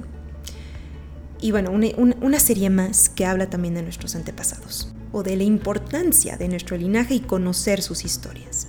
Y 1.41 1.51
bueno, 1.51 1.71
una, 1.71 1.87
una 2.21 2.39
serie 2.39 2.69
más 2.69 3.09
que 3.09 3.25
habla 3.25 3.49
también 3.49 3.73
de 3.73 3.81
nuestros 3.81 4.15
antepasados 4.15 4.93
o 5.13 5.23
de 5.23 5.37
la 5.37 5.43
importancia 5.43 6.35
de 6.35 6.49
nuestro 6.49 6.75
linaje 6.75 7.13
y 7.13 7.19
conocer 7.21 7.81
sus 7.81 8.03
historias. 8.03 8.67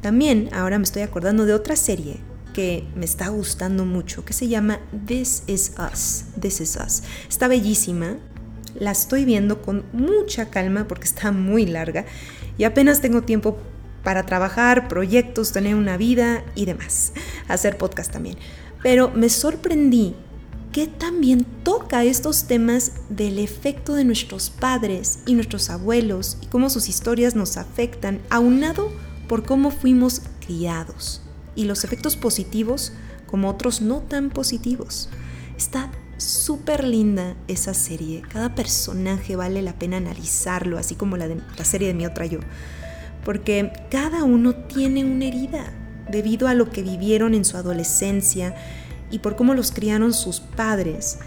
También 0.00 0.48
ahora 0.52 0.78
me 0.78 0.84
estoy 0.84 1.02
acordando 1.02 1.46
de 1.46 1.54
otra 1.54 1.74
serie 1.74 2.20
que 2.52 2.84
me 2.94 3.04
está 3.04 3.28
gustando 3.28 3.84
mucho, 3.84 4.24
que 4.24 4.32
se 4.32 4.46
llama 4.46 4.78
This 5.06 5.42
Is 5.48 5.72
Us. 5.92 6.24
This 6.40 6.60
Is 6.60 6.76
Us. 6.76 7.02
Está 7.28 7.48
bellísima, 7.48 8.18
la 8.78 8.90
estoy 8.90 9.24
viendo 9.24 9.62
con 9.62 9.84
mucha 9.92 10.50
calma 10.50 10.86
porque 10.86 11.04
está 11.04 11.32
muy 11.32 11.66
larga 11.66 12.04
y 12.58 12.64
apenas 12.64 13.00
tengo 13.00 13.22
tiempo 13.22 13.58
para 14.04 14.26
trabajar, 14.26 14.88
proyectos, 14.88 15.52
tener 15.52 15.74
una 15.74 15.96
vida 15.96 16.44
y 16.54 16.66
demás, 16.66 17.12
hacer 17.48 17.78
podcast 17.78 18.12
también. 18.12 18.36
Pero 18.82 19.10
me 19.10 19.28
sorprendí 19.28 20.14
que 20.72 20.86
también 20.86 21.44
toca 21.62 22.02
estos 22.02 22.44
temas 22.44 22.92
del 23.10 23.38
efecto 23.38 23.94
de 23.94 24.04
nuestros 24.04 24.48
padres 24.48 25.20
y 25.26 25.34
nuestros 25.34 25.68
abuelos 25.68 26.38
y 26.40 26.46
cómo 26.46 26.70
sus 26.70 26.88
historias 26.88 27.36
nos 27.36 27.58
afectan, 27.58 28.20
aunado 28.30 28.90
por 29.28 29.44
cómo 29.44 29.70
fuimos 29.70 30.22
criados 30.44 31.20
y 31.54 31.64
los 31.64 31.84
efectos 31.84 32.16
positivos 32.16 32.92
como 33.26 33.50
otros 33.50 33.82
no 33.82 34.00
tan 34.00 34.30
positivos. 34.30 35.10
Está 35.56 35.90
súper 36.16 36.84
linda 36.84 37.36
esa 37.48 37.74
serie, 37.74 38.22
cada 38.22 38.54
personaje 38.54 39.36
vale 39.36 39.60
la 39.60 39.78
pena 39.78 39.98
analizarlo, 39.98 40.78
así 40.78 40.94
como 40.94 41.16
la, 41.16 41.28
de, 41.28 41.40
la 41.56 41.64
serie 41.64 41.88
de 41.88 41.94
mi 41.94 42.06
otra 42.06 42.26
yo, 42.26 42.38
porque 43.24 43.72
cada 43.90 44.24
uno 44.24 44.54
tiene 44.54 45.04
una 45.04 45.26
herida 45.26 45.72
debido 46.10 46.48
a 46.48 46.54
lo 46.54 46.70
que 46.70 46.82
vivieron 46.82 47.34
en 47.34 47.44
su 47.44 47.56
adolescencia, 47.56 48.54
y 49.12 49.20
por 49.20 49.36
cómo 49.36 49.54
los 49.54 49.70
criaron 49.70 50.12
sus 50.12 50.40
padres, 50.40 51.18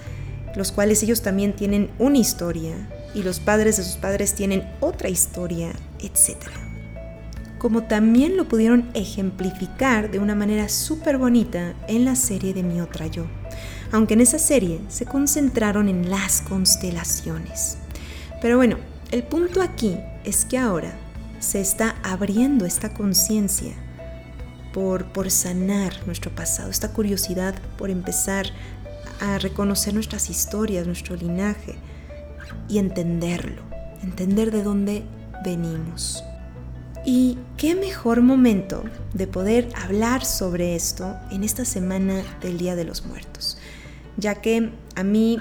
los 0.56 0.74
cuales 0.74 1.02
ellos 1.04 1.22
también 1.22 1.56
tienen 1.56 1.90
una 2.00 2.18
historia 2.18 2.74
y 3.14 3.24
los 3.24 3.40
padres 3.40 3.78
de 3.78 3.84
sus 3.84 3.96
padres 3.96 4.34
tienen 4.34 4.68
otra 4.82 5.08
historia, 5.08 5.72
etc. 6.00 6.36
Como 7.60 7.84
también 7.84 8.36
lo 8.36 8.50
pudieron 8.50 8.90
ejemplificar 8.94 10.12
de 10.12 10.20
una 10.20 10.36
manera 10.36 10.68
súper 10.68 11.18
bonita 11.18 11.74
en 11.88 12.04
la 12.04 12.16
serie 12.16 12.54
de 12.54 12.64
Mi 12.64 12.82
Otra 12.82 13.08
Yo, 13.08 13.26
aunque 13.92 14.16
en 14.16 14.22
esa 14.22 14.40
serie 14.40 14.82
se 14.90 15.06
concentraron 15.06 15.88
en 15.88 16.10
las 16.10 16.42
constelaciones. 16.42 17.78
Pero 18.42 18.58
bueno, 18.58 18.78
el 19.12 19.24
punto 19.24 19.62
aquí 19.62 19.98
es 20.24 20.44
que 20.44 20.58
ahora 20.58 20.94
se 21.40 21.62
está 21.62 21.96
abriendo 22.04 22.66
esta 22.66 22.94
conciencia 22.94 23.74
por, 24.76 25.32
sanar 25.32 25.94
nuestro 26.06 26.36
pasado, 26.36 26.70
esta 26.70 26.92
curiosidad 26.92 27.56
por 27.78 27.90
empezar 27.90 28.48
a 29.22 29.38
reconocer 29.38 29.94
nuestras 29.94 30.30
historias, 30.30 30.86
nuestro 30.86 31.16
linaje 31.16 31.76
y 32.68 32.80
entenderlo, 32.80 33.62
entender 34.04 34.52
de 34.52 34.64
dónde 34.64 35.04
venimos. 35.46 36.22
Y 37.06 37.38
qué 37.56 37.74
mejor 37.74 38.22
momento 38.22 38.84
de 39.14 39.28
poder 39.28 39.70
hablar 39.82 40.26
sobre 40.26 40.76
esto 40.76 41.16
en 41.32 41.46
esta 41.46 41.64
semana 41.64 42.22
del 42.42 42.58
Día 42.58 42.76
de 42.76 42.84
los 42.84 43.06
Muertos, 43.06 43.58
ya 44.18 44.36
que 44.42 44.72
a 44.96 45.04
mí, 45.06 45.40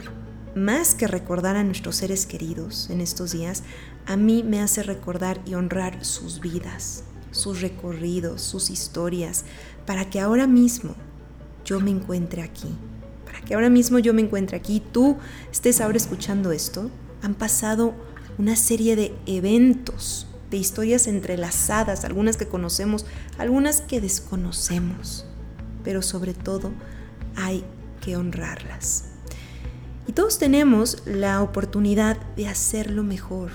más 0.54 0.94
que 0.94 1.08
recordar 1.08 1.56
a 1.56 1.64
nuestros 1.64 1.96
seres 1.96 2.24
queridos 2.26 2.88
en 2.88 3.00
estos 3.00 3.32
días, 3.32 3.64
a 4.06 4.16
mí 4.16 4.44
me 4.44 4.60
hace 4.60 4.84
recordar 4.84 5.40
y 5.44 5.54
honrar 5.54 6.04
sus 6.04 6.38
vidas, 6.40 7.02
sus 7.34 7.60
recorridos, 7.60 8.42
sus 8.42 8.70
historias, 8.70 9.44
para 9.86 10.08
que 10.08 10.20
ahora 10.20 10.46
mismo 10.46 10.94
yo 11.64 11.80
me 11.80 11.90
encuentre 11.90 12.42
aquí. 12.42 12.68
Para 13.24 13.40
que 13.40 13.54
ahora 13.54 13.70
mismo 13.70 13.98
yo 13.98 14.14
me 14.14 14.22
encuentre 14.22 14.56
aquí, 14.56 14.82
tú 14.92 15.16
estés 15.50 15.80
ahora 15.80 15.96
escuchando 15.96 16.52
esto. 16.52 16.90
Han 17.22 17.34
pasado 17.34 17.94
una 18.38 18.56
serie 18.56 18.96
de 18.96 19.14
eventos, 19.26 20.26
de 20.50 20.56
historias 20.56 21.06
entrelazadas, 21.06 22.04
algunas 22.04 22.36
que 22.36 22.46
conocemos, 22.46 23.06
algunas 23.38 23.80
que 23.80 24.00
desconocemos, 24.00 25.26
pero 25.82 26.02
sobre 26.02 26.34
todo 26.34 26.72
hay 27.36 27.64
que 28.00 28.16
honrarlas. 28.16 29.06
Y 30.06 30.12
todos 30.12 30.38
tenemos 30.38 31.02
la 31.06 31.42
oportunidad 31.42 32.18
de 32.36 32.46
hacerlo 32.46 33.02
mejor. 33.02 33.50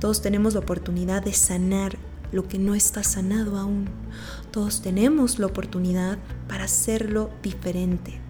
Todos 0.00 0.22
tenemos 0.22 0.54
la 0.54 0.60
oportunidad 0.60 1.22
de 1.24 1.32
sanar 1.32 1.98
lo 2.34 2.48
que 2.48 2.58
no 2.58 2.74
está 2.74 3.04
sanado 3.04 3.56
aún. 3.56 3.88
Todos 4.50 4.82
tenemos 4.82 5.38
la 5.38 5.46
oportunidad 5.46 6.18
para 6.48 6.64
hacerlo 6.64 7.30
diferente. 7.42 8.20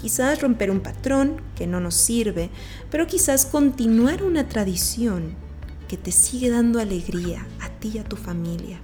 Quizás 0.00 0.42
romper 0.42 0.70
un 0.70 0.80
patrón 0.80 1.40
que 1.56 1.66
no 1.66 1.80
nos 1.80 1.94
sirve, 1.94 2.50
pero 2.90 3.06
quizás 3.06 3.46
continuar 3.46 4.22
una 4.22 4.46
tradición 4.46 5.34
que 5.88 5.96
te 5.96 6.12
sigue 6.12 6.50
dando 6.50 6.80
alegría 6.80 7.46
a 7.60 7.70
ti 7.70 7.92
y 7.94 7.98
a 7.98 8.04
tu 8.04 8.16
familia. 8.16 8.78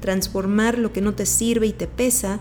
Transformar 0.00 0.76
lo 0.76 0.92
que 0.92 1.02
no 1.02 1.14
te 1.14 1.24
sirve 1.24 1.68
y 1.68 1.72
te 1.72 1.86
pesa, 1.86 2.40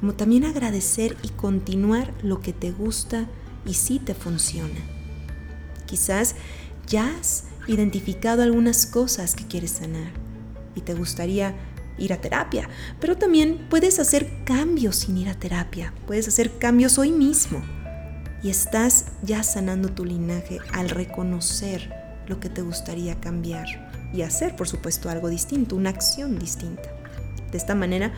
como 0.00 0.14
también 0.14 0.44
agradecer 0.44 1.16
y 1.22 1.28
continuar 1.28 2.12
lo 2.22 2.40
que 2.40 2.52
te 2.52 2.72
gusta 2.72 3.28
y 3.64 3.74
sí 3.74 4.00
te 4.00 4.14
funciona. 4.14 4.80
Quizás 5.86 6.34
ya 6.88 7.16
has 7.16 7.44
identificado 7.68 8.42
algunas 8.42 8.86
cosas 8.86 9.36
que 9.36 9.46
quieres 9.46 9.70
sanar 9.72 10.25
y 10.76 10.82
te 10.82 10.94
gustaría 10.94 11.56
ir 11.98 12.12
a 12.12 12.20
terapia, 12.20 12.68
pero 13.00 13.16
también 13.16 13.66
puedes 13.68 13.98
hacer 13.98 14.30
cambios 14.44 14.96
sin 14.96 15.16
ir 15.16 15.28
a 15.28 15.34
terapia, 15.34 15.92
puedes 16.06 16.28
hacer 16.28 16.58
cambios 16.58 16.98
hoy 16.98 17.10
mismo 17.10 17.62
y 18.42 18.50
estás 18.50 19.06
ya 19.22 19.42
sanando 19.42 19.88
tu 19.88 20.04
linaje 20.04 20.58
al 20.72 20.90
reconocer 20.90 21.90
lo 22.28 22.38
que 22.38 22.48
te 22.48 22.62
gustaría 22.62 23.18
cambiar 23.18 23.66
y 24.12 24.22
hacer, 24.22 24.56
por 24.56 24.68
supuesto, 24.68 25.08
algo 25.08 25.28
distinto, 25.28 25.74
una 25.74 25.90
acción 25.90 26.38
distinta. 26.38 26.90
De 27.50 27.58
esta 27.58 27.74
manera 27.74 28.12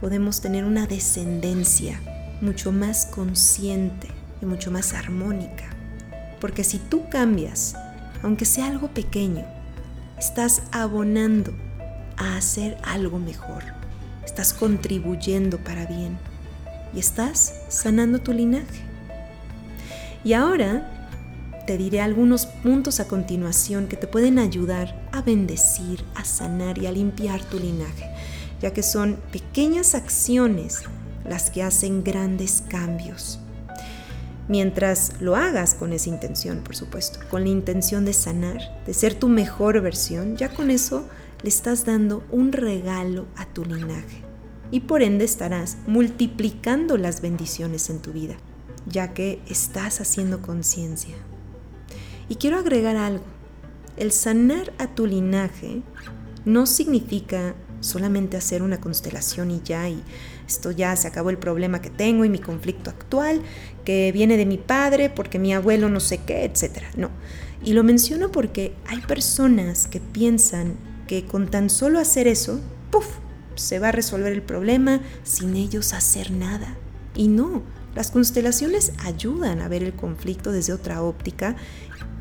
podemos 0.00 0.40
tener 0.40 0.64
una 0.64 0.86
descendencia 0.86 2.00
mucho 2.40 2.72
más 2.72 3.06
consciente 3.06 4.08
y 4.40 4.46
mucho 4.46 4.70
más 4.70 4.94
armónica. 4.94 5.64
Porque 6.40 6.64
si 6.64 6.78
tú 6.78 7.08
cambias, 7.10 7.74
aunque 8.22 8.46
sea 8.46 8.66
algo 8.66 8.88
pequeño, 8.88 9.44
estás 10.18 10.62
abonando 10.72 11.52
a 12.20 12.36
hacer 12.36 12.76
algo 12.84 13.18
mejor. 13.18 13.64
Estás 14.24 14.52
contribuyendo 14.52 15.58
para 15.58 15.86
bien 15.86 16.18
y 16.94 17.00
estás 17.00 17.54
sanando 17.68 18.18
tu 18.20 18.32
linaje. 18.32 18.84
Y 20.22 20.34
ahora 20.34 20.86
te 21.66 21.78
diré 21.78 22.00
algunos 22.00 22.46
puntos 22.46 23.00
a 23.00 23.08
continuación 23.08 23.86
que 23.88 23.96
te 23.96 24.06
pueden 24.06 24.38
ayudar 24.38 25.08
a 25.12 25.22
bendecir, 25.22 26.04
a 26.14 26.24
sanar 26.24 26.78
y 26.78 26.86
a 26.86 26.92
limpiar 26.92 27.42
tu 27.44 27.58
linaje, 27.58 28.10
ya 28.60 28.72
que 28.72 28.82
son 28.82 29.16
pequeñas 29.32 29.94
acciones 29.94 30.82
las 31.24 31.50
que 31.50 31.62
hacen 31.62 32.04
grandes 32.04 32.62
cambios. 32.68 33.38
Mientras 34.48 35.12
lo 35.20 35.36
hagas 35.36 35.74
con 35.74 35.92
esa 35.92 36.08
intención, 36.08 36.58
por 36.64 36.74
supuesto, 36.76 37.20
con 37.30 37.44
la 37.44 37.50
intención 37.50 38.04
de 38.04 38.12
sanar, 38.12 38.82
de 38.84 38.92
ser 38.92 39.14
tu 39.14 39.28
mejor 39.28 39.80
versión, 39.80 40.36
ya 40.36 40.48
con 40.48 40.70
eso 40.70 41.08
le 41.42 41.48
estás 41.48 41.84
dando 41.84 42.24
un 42.30 42.52
regalo 42.52 43.26
a 43.36 43.46
tu 43.46 43.64
linaje. 43.64 44.24
y 44.72 44.80
por 44.80 45.02
ende 45.02 45.24
estarás 45.24 45.78
multiplicando 45.88 46.96
las 46.96 47.20
bendiciones 47.20 47.90
en 47.90 47.98
tu 47.98 48.12
vida, 48.12 48.36
ya 48.86 49.12
que 49.14 49.40
estás 49.48 50.00
haciendo 50.00 50.42
conciencia. 50.42 51.16
Y 52.28 52.36
quiero 52.36 52.56
agregar 52.56 52.96
algo. 52.96 53.24
El 53.96 54.12
sanar 54.12 54.72
a 54.78 54.94
tu 54.94 55.08
linaje 55.08 55.82
no 56.44 56.66
significa 56.66 57.56
solamente 57.80 58.36
hacer 58.36 58.62
una 58.62 58.80
constelación 58.80 59.50
y 59.50 59.60
ya, 59.64 59.88
y 59.88 60.00
esto 60.46 60.70
ya 60.70 60.94
se 60.94 61.08
acabó 61.08 61.30
el 61.30 61.38
problema 61.38 61.82
que 61.82 61.90
tengo 61.90 62.24
y 62.24 62.28
mi 62.28 62.38
conflicto 62.38 62.90
actual, 62.90 63.42
que 63.84 64.12
viene 64.12 64.36
de 64.36 64.46
mi 64.46 64.58
padre 64.58 65.10
porque 65.10 65.40
mi 65.40 65.52
abuelo 65.52 65.88
no 65.88 65.98
sé 65.98 66.18
qué, 66.18 66.44
etc. 66.44 66.84
No. 66.96 67.10
Y 67.64 67.72
lo 67.72 67.82
menciono 67.82 68.30
porque 68.30 68.74
hay 68.86 69.00
personas 69.00 69.88
que 69.88 69.98
piensan 70.00 70.76
que 71.10 71.24
con 71.24 71.48
tan 71.48 71.70
solo 71.70 71.98
hacer 71.98 72.28
eso, 72.28 72.60
¡puf! 72.92 73.04
se 73.56 73.80
va 73.80 73.88
a 73.88 73.92
resolver 73.92 74.32
el 74.32 74.42
problema 74.42 75.00
sin 75.24 75.56
ellos 75.56 75.92
hacer 75.92 76.30
nada. 76.30 76.76
Y 77.16 77.26
no, 77.26 77.64
las 77.96 78.12
constelaciones 78.12 78.92
ayudan 79.04 79.60
a 79.60 79.66
ver 79.66 79.82
el 79.82 79.92
conflicto 79.92 80.52
desde 80.52 80.72
otra 80.72 81.02
óptica, 81.02 81.56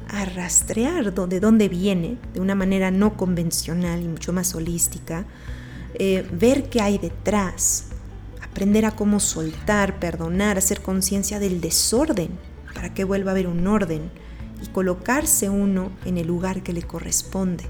a 0.07 0.25
rastrear 0.25 1.13
de 1.13 1.39
dónde 1.39 1.69
viene 1.69 2.17
de 2.33 2.39
una 2.39 2.55
manera 2.55 2.89
no 2.89 3.15
convencional 3.15 4.01
y 4.01 4.07
mucho 4.07 4.33
más 4.33 4.55
holística, 4.55 5.27
eh, 5.93 6.27
ver 6.31 6.71
qué 6.71 6.81
hay 6.81 6.97
detrás, 6.97 7.89
aprender 8.41 8.85
a 8.85 8.95
cómo 8.95 9.19
soltar, 9.19 9.99
perdonar, 9.99 10.57
hacer 10.57 10.81
conciencia 10.81 11.37
del 11.37 11.61
desorden 11.61 12.31
para 12.73 12.91
que 12.95 13.03
vuelva 13.03 13.29
a 13.29 13.33
haber 13.33 13.45
un 13.45 13.67
orden 13.67 14.09
y 14.63 14.67
colocarse 14.69 15.47
uno 15.47 15.91
en 16.05 16.17
el 16.17 16.25
lugar 16.25 16.63
que 16.63 16.73
le 16.73 16.81
corresponde 16.81 17.65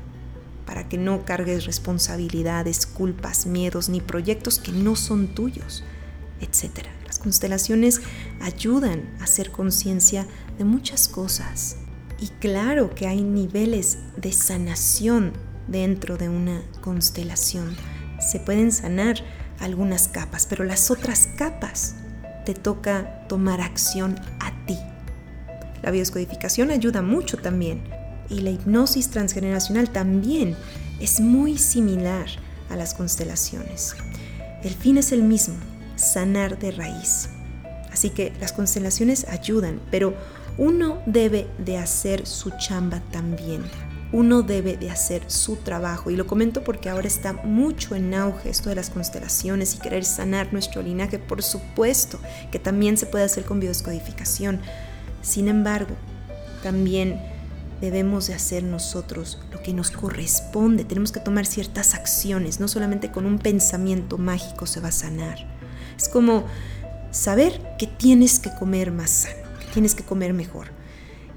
para 0.70 0.88
que 0.88 1.00
no 1.00 1.26
cargues 1.26 1.66
responsabilidades, 1.66 2.86
culpas, 2.86 3.48
miedos 3.48 3.90
ni 3.90 4.02
proyectos 4.02 4.60
que 4.60 4.72
no 4.72 4.96
son 4.96 5.30
tuyos, 5.30 5.84
etc. 6.42 6.86
Las 7.08 7.18
constelaciones 7.18 8.02
ayudan 8.40 9.10
a 9.20 9.24
hacer 9.24 9.50
conciencia 9.50 10.28
de 10.60 10.66
muchas 10.66 11.08
cosas. 11.08 11.78
Y 12.20 12.28
claro 12.40 12.94
que 12.94 13.08
hay 13.08 13.24
niveles 13.24 13.98
de 14.16 14.32
sanación 14.32 15.34
dentro 15.68 16.18
de 16.18 16.30
una 16.30 16.62
constelación. 16.82 17.76
Se 18.20 18.40
pueden 18.40 18.72
sanar 18.72 19.24
algunas 19.60 20.08
capas, 20.08 20.46
pero 20.46 20.66
las 20.66 20.92
otras 20.92 21.30
capas 21.36 21.96
te 22.46 22.54
toca 22.54 23.26
tomar 23.28 23.60
acción 23.60 24.20
a 24.40 24.52
ti. 24.68 24.78
La 25.82 25.90
bioscodificación 25.90 26.70
ayuda 26.70 27.02
mucho 27.02 27.38
también, 27.38 27.82
y 28.30 28.42
la 28.42 28.52
hipnosis 28.52 29.10
transgeneracional 29.10 29.90
también 29.90 30.56
es 31.00 31.20
muy 31.20 31.58
similar 31.58 32.28
a 32.70 32.76
las 32.76 32.94
constelaciones. 32.94 33.96
El 34.64 34.74
fin 34.74 34.98
es 34.98 35.12
el 35.12 35.24
mismo, 35.24 35.56
sanar 35.96 36.60
de 36.60 36.72
raíz. 36.72 37.30
Así 37.92 38.10
que 38.10 38.34
las 38.40 38.54
constelaciones 38.54 39.26
ayudan, 39.28 39.80
pero 39.90 40.14
uno 40.58 41.02
debe 41.06 41.48
de 41.58 41.78
hacer 41.78 42.28
su 42.28 42.52
chamba 42.58 43.02
también. 43.12 43.64
Uno 44.12 44.42
debe 44.42 44.76
de 44.76 44.90
hacer 44.90 45.24
su 45.28 45.56
trabajo. 45.56 46.10
Y 46.10 46.16
lo 46.16 46.28
comento 46.28 46.64
porque 46.64 46.90
ahora 46.90 47.08
está 47.08 47.34
mucho 47.34 47.96
en 47.96 48.14
auge 48.14 48.50
esto 48.50 48.70
de 48.70 48.76
las 48.76 48.90
constelaciones 48.90 49.76
y 49.76 49.80
querer 49.80 50.04
sanar 50.04 50.52
nuestro 50.52 50.82
linaje. 50.82 51.20
Por 51.20 51.44
supuesto 51.44 52.20
que 52.52 52.60
también 52.60 52.98
se 52.98 53.06
puede 53.06 53.26
hacer 53.26 53.46
con 53.46 53.60
biodescodificación. 53.60 54.60
Sin 55.22 55.48
embargo, 55.48 55.96
también 56.64 57.22
debemos 57.82 58.28
de 58.28 58.34
hacer 58.34 58.64
nosotros 58.64 59.40
lo 59.52 59.62
que 59.62 59.74
nos 59.74 59.92
corresponde. 59.92 60.84
Tenemos 60.84 61.12
que 61.12 61.20
tomar 61.20 61.46
ciertas 61.46 61.94
acciones, 61.94 62.60
no 62.60 62.68
solamente 62.68 63.12
con 63.12 63.26
un 63.26 63.40
pensamiento 63.40 64.18
mágico 64.18 64.66
se 64.66 64.80
va 64.80 64.90
a 64.90 64.94
sanar. 64.94 65.38
Es 65.98 66.10
como 66.10 66.46
saber 67.12 67.76
que 67.78 67.88
tienes 67.88 68.40
que 68.40 68.54
comer 68.54 68.92
más 68.92 69.10
sano, 69.10 69.60
que 69.60 69.74
tienes 69.74 69.96
que 69.96 70.04
comer 70.04 70.34
mejor. 70.34 70.68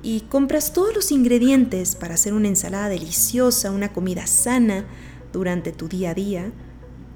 Y 0.02 0.22
compras 0.22 0.72
todos 0.72 0.94
los 0.94 1.12
ingredientes 1.12 1.94
para 1.94 2.14
hacer 2.14 2.34
una 2.34 2.48
ensalada 2.48 2.88
deliciosa, 2.88 3.70
una 3.70 3.92
comida 3.92 4.26
sana 4.26 4.84
durante 5.32 5.72
tu 5.72 5.88
día 5.88 6.10
a 6.10 6.14
día 6.14 6.52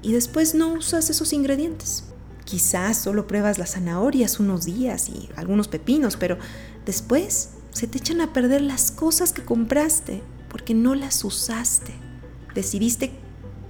y 0.01 0.13
después 0.13 0.55
no 0.55 0.73
usas 0.73 1.09
esos 1.09 1.33
ingredientes. 1.33 2.05
Quizás 2.45 2.97
solo 2.97 3.27
pruebas 3.27 3.57
las 3.57 3.73
zanahorias 3.73 4.39
unos 4.39 4.63
días 4.63 5.09
y 5.09 5.27
algunos 5.35 5.67
pepinos, 5.67 6.15
pero 6.15 6.37
después 6.85 7.49
se 7.77 7.85
te 7.85 7.99
echan 7.99 8.21
a 8.21 8.33
perder 8.33 8.63
las 8.63 8.89
cosas 8.89 9.33
que 9.33 9.45
compraste 9.45 10.23
porque 10.49 10.73
no 10.73 10.95
las 10.95 11.23
usaste. 11.23 11.93
Decidiste 12.55 13.11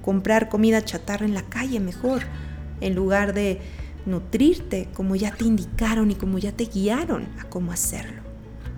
comprar 0.01 0.47
comida 0.47 0.81
chatarra 0.85 1.25
en 1.25 1.33
la 1.33 1.41
calle 1.41 1.81
mejor, 1.81 2.21
en 2.79 2.95
lugar 2.95 3.33
de 3.33 3.59
nutrirte 4.05 4.87
como 4.93 5.17
ya 5.17 5.35
te 5.35 5.43
indicaron 5.43 6.09
y 6.09 6.15
como 6.15 6.37
ya 6.37 6.53
te 6.53 6.67
guiaron 6.67 7.27
a 7.37 7.49
cómo 7.49 7.73
hacerlo. 7.73 8.21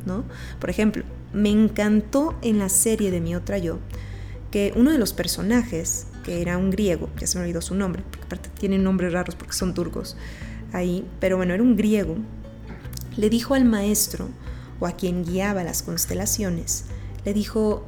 ¿no? 0.07 0.23
Por 0.59 0.71
ejemplo, 0.71 1.03
me 1.31 1.51
encantó 1.51 2.35
en 2.41 2.57
la 2.57 2.69
serie 2.69 3.11
de 3.11 3.21
Mi 3.21 3.35
Otra 3.35 3.59
Yo 3.59 3.77
que 4.49 4.73
uno 4.75 4.91
de 4.91 4.97
los 4.97 5.13
personajes, 5.13 6.07
que 6.23 6.41
era 6.41 6.57
un 6.57 6.71
griego, 6.71 7.07
ya 7.19 7.27
se 7.27 7.37
me 7.37 7.43
olvidó 7.43 7.61
su 7.61 7.75
nombre, 7.75 8.01
porque 8.09 8.25
aparte 8.25 8.49
tienen 8.57 8.83
nombres 8.83 9.13
raros 9.13 9.35
porque 9.35 9.53
son 9.53 9.75
turcos 9.75 10.17
ahí, 10.73 11.05
pero 11.19 11.37
bueno, 11.37 11.53
era 11.53 11.61
un 11.61 11.75
griego, 11.75 12.15
le 13.15 13.29
dijo 13.29 13.53
al 13.53 13.65
maestro 13.65 14.29
o 14.79 14.87
a 14.87 14.93
quien 14.93 15.23
guiaba 15.23 15.63
las 15.63 15.83
constelaciones, 15.83 16.85
le 17.25 17.33
dijo, 17.33 17.83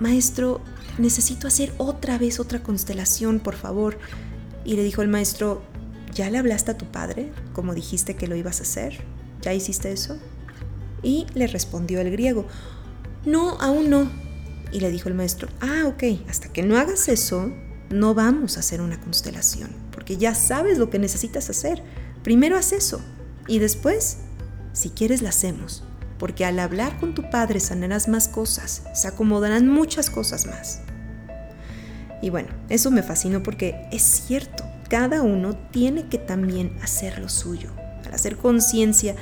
Maestro, 0.00 0.60
necesito 0.98 1.46
hacer 1.46 1.72
otra 1.78 2.18
vez 2.18 2.40
otra 2.40 2.62
constelación, 2.62 3.40
por 3.40 3.54
favor. 3.54 3.98
Y 4.64 4.76
le 4.76 4.82
dijo 4.82 5.02
el 5.02 5.08
maestro, 5.08 5.62
¿ya 6.14 6.30
le 6.30 6.38
hablaste 6.38 6.72
a 6.72 6.78
tu 6.78 6.86
padre 6.86 7.32
como 7.52 7.74
dijiste 7.74 8.16
que 8.16 8.26
lo 8.26 8.36
ibas 8.36 8.60
a 8.60 8.62
hacer? 8.62 9.04
¿Ya 9.42 9.52
hiciste 9.52 9.92
eso? 9.92 10.18
Y 11.02 11.26
le 11.34 11.46
respondió 11.46 12.00
el 12.00 12.10
griego, 12.10 12.46
no, 13.24 13.60
aún 13.60 13.90
no. 13.90 14.10
Y 14.72 14.80
le 14.80 14.90
dijo 14.90 15.08
el 15.08 15.14
maestro, 15.14 15.48
ah, 15.60 15.84
ok, 15.86 16.28
hasta 16.28 16.52
que 16.52 16.62
no 16.62 16.76
hagas 16.78 17.08
eso, 17.08 17.52
no 17.90 18.14
vamos 18.14 18.56
a 18.56 18.60
hacer 18.60 18.80
una 18.80 19.00
constelación, 19.00 19.70
porque 19.92 20.16
ya 20.16 20.34
sabes 20.34 20.78
lo 20.78 20.90
que 20.90 20.98
necesitas 20.98 21.50
hacer. 21.50 21.82
Primero 22.22 22.56
haz 22.56 22.72
eso 22.72 23.00
y 23.46 23.58
después, 23.58 24.18
si 24.72 24.90
quieres, 24.90 25.22
la 25.22 25.28
hacemos 25.28 25.84
porque 26.18 26.44
al 26.44 26.58
hablar 26.58 26.98
con 26.98 27.14
tu 27.14 27.28
Padre 27.30 27.60
sanarás 27.60 28.08
más 28.08 28.28
cosas, 28.28 28.82
se 28.94 29.08
acomodarán 29.08 29.68
muchas 29.68 30.10
cosas 30.10 30.46
más. 30.46 30.80
Y 32.22 32.30
bueno, 32.30 32.48
eso 32.68 32.90
me 32.90 33.02
fascinó 33.02 33.42
porque 33.42 33.86
es 33.92 34.02
cierto, 34.02 34.64
cada 34.88 35.22
uno 35.22 35.56
tiene 35.56 36.08
que 36.08 36.18
también 36.18 36.76
hacer 36.82 37.18
lo 37.18 37.28
suyo. 37.28 37.70
Al 38.06 38.14
hacer 38.14 38.36
conciencia 38.36 39.14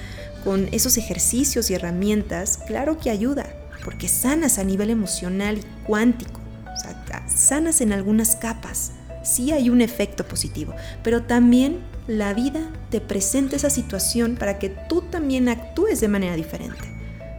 con 0.44 0.68
esos 0.72 0.96
ejercicios 0.98 1.70
y 1.70 1.74
herramientas, 1.74 2.58
claro 2.66 2.98
que 2.98 3.10
ayuda, 3.10 3.46
porque 3.84 4.08
sanas 4.08 4.58
a 4.58 4.64
nivel 4.64 4.90
emocional 4.90 5.58
y 5.58 5.84
cuántico, 5.84 6.40
o 6.72 6.80
sea, 6.80 7.28
sanas 7.28 7.80
en 7.80 7.92
algunas 7.92 8.36
capas, 8.36 8.92
sí 9.22 9.52
hay 9.52 9.70
un 9.70 9.80
efecto 9.80 10.26
positivo, 10.26 10.74
pero 11.02 11.22
también 11.22 11.80
la 12.06 12.34
vida 12.34 12.60
te 12.90 13.00
presenta 13.00 13.56
esa 13.56 13.70
situación 13.70 14.36
para 14.36 14.58
que 14.58 14.68
tú 14.68 15.02
también 15.02 15.48
actúes 15.48 16.00
de 16.00 16.08
manera 16.08 16.34
diferente, 16.34 16.88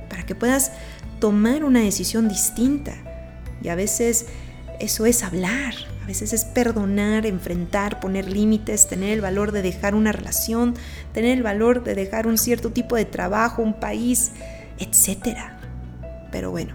para 0.10 0.26
que 0.26 0.36
puedas 0.36 0.72
tomar 1.20 1.64
una 1.64 1.82
decisión 1.82 2.30
distinta. 2.30 2.96
Y 3.62 3.70
a 3.70 3.76
veces 3.76 4.28
eso 4.80 5.06
es 5.06 5.24
hablar, 5.24 5.74
a 6.04 6.06
veces 6.06 6.34
es 6.34 6.46
perdonar, 6.46 7.26
enfrentar, 7.26 8.00
poner 8.00 8.30
límites, 8.30 8.88
tener 8.88 9.12
el 9.12 9.22
valor 9.22 9.52
de 9.52 9.62
dejar 9.62 9.96
una 9.96 10.12
relación, 10.12 10.76
tener 11.14 11.38
el 11.38 11.44
valor 11.44 11.84
de 11.84 11.96
dejar 11.96 12.28
un 12.28 12.38
cierto 12.38 12.72
tipo 12.72 12.96
de 12.96 13.06
trabajo, 13.06 13.62
un 13.62 13.80
país, 13.80 14.32
etc. 14.80 15.38
Pero 16.32 16.52
bueno, 16.52 16.74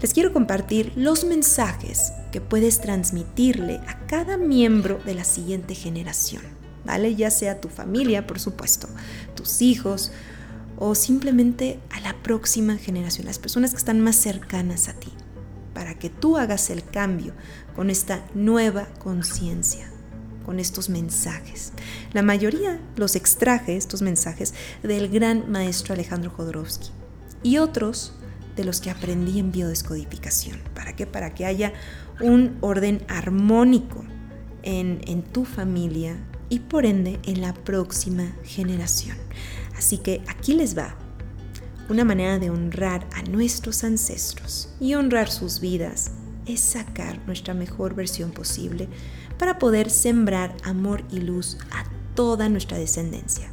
les 0.00 0.14
quiero 0.14 0.32
compartir 0.32 0.92
los 0.96 1.24
mensajes 1.24 2.12
que 2.32 2.40
puedes 2.40 2.80
transmitirle 2.80 3.80
a 3.86 4.06
cada 4.06 4.36
miembro 4.36 5.00
de 5.04 5.14
la 5.14 5.24
siguiente 5.24 5.74
generación. 5.74 6.53
¿Vale? 6.84 7.14
Ya 7.14 7.30
sea 7.30 7.60
tu 7.60 7.68
familia, 7.68 8.26
por 8.26 8.40
supuesto, 8.40 8.88
tus 9.34 9.62
hijos 9.62 10.12
o 10.76 10.94
simplemente 10.94 11.80
a 11.90 12.00
la 12.00 12.14
próxima 12.22 12.76
generación, 12.76 13.26
las 13.26 13.38
personas 13.38 13.70
que 13.70 13.78
están 13.78 14.00
más 14.00 14.16
cercanas 14.16 14.88
a 14.88 14.94
ti, 14.94 15.12
para 15.72 15.94
que 15.98 16.10
tú 16.10 16.36
hagas 16.36 16.70
el 16.70 16.84
cambio 16.84 17.32
con 17.74 17.90
esta 17.90 18.24
nueva 18.34 18.86
conciencia, 18.98 19.90
con 20.44 20.60
estos 20.60 20.88
mensajes. 20.88 21.72
La 22.12 22.22
mayoría 22.22 22.80
los 22.96 23.16
extraje, 23.16 23.76
estos 23.76 24.02
mensajes, 24.02 24.54
del 24.82 25.08
gran 25.08 25.50
maestro 25.50 25.94
Alejandro 25.94 26.30
Jodorowsky 26.30 26.90
y 27.42 27.58
otros 27.58 28.14
de 28.56 28.64
los 28.64 28.80
que 28.80 28.90
aprendí 28.90 29.38
en 29.38 29.50
biodescodificación. 29.50 30.60
¿Para 30.74 30.94
qué? 30.94 31.06
Para 31.06 31.34
que 31.34 31.44
haya 31.44 31.72
un 32.20 32.56
orden 32.60 33.04
armónico 33.08 34.04
en, 34.62 35.00
en 35.06 35.22
tu 35.22 35.44
familia, 35.44 36.16
y 36.54 36.60
por 36.60 36.86
ende 36.86 37.18
en 37.24 37.40
la 37.40 37.52
próxima 37.52 38.30
generación. 38.44 39.16
Así 39.76 39.98
que 39.98 40.22
aquí 40.28 40.54
les 40.54 40.78
va 40.78 40.94
una 41.88 42.04
manera 42.04 42.38
de 42.38 42.48
honrar 42.48 43.08
a 43.12 43.22
nuestros 43.22 43.82
ancestros 43.82 44.68
y 44.78 44.94
honrar 44.94 45.28
sus 45.28 45.58
vidas 45.58 46.12
es 46.46 46.60
sacar 46.60 47.18
nuestra 47.26 47.54
mejor 47.54 47.96
versión 47.96 48.30
posible 48.30 48.88
para 49.36 49.58
poder 49.58 49.90
sembrar 49.90 50.54
amor 50.62 51.02
y 51.10 51.18
luz 51.18 51.58
a 51.72 51.90
toda 52.14 52.48
nuestra 52.48 52.78
descendencia. 52.78 53.50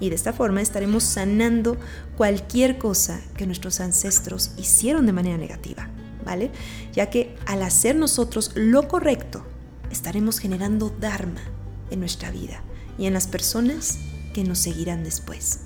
Y 0.00 0.08
de 0.08 0.14
esta 0.14 0.32
forma 0.32 0.62
estaremos 0.62 1.04
sanando 1.04 1.76
cualquier 2.16 2.78
cosa 2.78 3.20
que 3.36 3.44
nuestros 3.44 3.78
ancestros 3.80 4.52
hicieron 4.56 5.04
de 5.04 5.12
manera 5.12 5.36
negativa, 5.36 5.90
¿vale? 6.24 6.50
Ya 6.94 7.10
que 7.10 7.36
al 7.44 7.62
hacer 7.62 7.94
nosotros 7.94 8.52
lo 8.54 8.88
correcto, 8.88 9.44
estaremos 9.90 10.38
generando 10.38 10.88
Dharma 10.98 11.57
en 11.90 12.00
nuestra 12.00 12.30
vida 12.30 12.62
y 12.98 13.06
en 13.06 13.14
las 13.14 13.26
personas 13.26 13.98
que 14.34 14.44
nos 14.44 14.58
seguirán 14.58 15.04
después. 15.04 15.60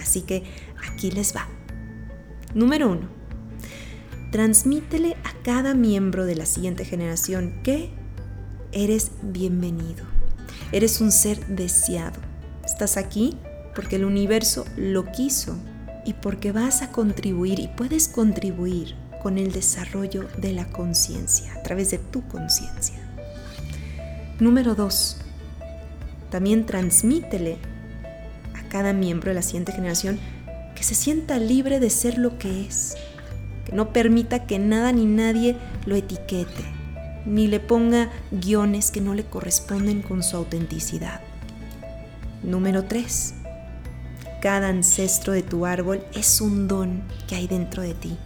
Así 0.00 0.22
que 0.22 0.44
aquí 0.88 1.10
les 1.10 1.34
va. 1.34 1.48
Número 2.54 2.90
uno, 2.90 3.08
transmítele 4.30 5.16
a 5.24 5.32
cada 5.42 5.74
miembro 5.74 6.26
de 6.26 6.34
la 6.34 6.46
siguiente 6.46 6.84
generación 6.84 7.62
que 7.62 7.90
eres 8.72 9.12
bienvenido. 9.22 10.04
Eres 10.72 11.00
un 11.00 11.12
ser 11.12 11.46
deseado. 11.46 12.20
Estás 12.64 12.96
aquí 12.96 13.36
porque 13.74 13.96
el 13.96 14.04
universo 14.04 14.64
lo 14.76 15.10
quiso 15.12 15.56
y 16.04 16.14
porque 16.14 16.52
vas 16.52 16.82
a 16.82 16.90
contribuir 16.90 17.60
y 17.60 17.68
puedes 17.68 18.08
contribuir 18.08 18.94
con 19.22 19.38
el 19.38 19.52
desarrollo 19.52 20.28
de 20.38 20.52
la 20.52 20.68
conciencia 20.70 21.54
a 21.54 21.62
través 21.62 21.90
de 21.90 21.98
tu 21.98 22.26
conciencia. 22.26 22.98
Número 24.40 24.74
2. 24.74 25.21
También 26.32 26.66
transmítele 26.66 27.58
a 28.58 28.68
cada 28.68 28.92
miembro 28.92 29.30
de 29.30 29.36
la 29.36 29.42
siguiente 29.42 29.70
generación 29.70 30.18
que 30.74 30.82
se 30.82 30.96
sienta 30.96 31.38
libre 31.38 31.78
de 31.78 31.90
ser 31.90 32.18
lo 32.18 32.38
que 32.38 32.66
es, 32.66 32.96
que 33.64 33.72
no 33.72 33.92
permita 33.92 34.46
que 34.46 34.58
nada 34.58 34.90
ni 34.90 35.06
nadie 35.06 35.56
lo 35.86 35.94
etiquete, 35.94 36.64
ni 37.24 37.46
le 37.46 37.60
ponga 37.60 38.10
guiones 38.32 38.90
que 38.90 39.00
no 39.00 39.14
le 39.14 39.24
corresponden 39.24 40.02
con 40.02 40.24
su 40.24 40.36
autenticidad. 40.36 41.20
Número 42.42 42.82
3 42.82 43.34
cada 44.42 44.70
ancestro 44.70 45.32
de 45.34 45.44
tu 45.44 45.66
árbol 45.66 46.02
es 46.14 46.40
un 46.40 46.66
don 46.66 47.04
que 47.28 47.36
hay 47.36 47.46
dentro 47.46 47.80
de 47.80 47.94
ti 47.94 48.18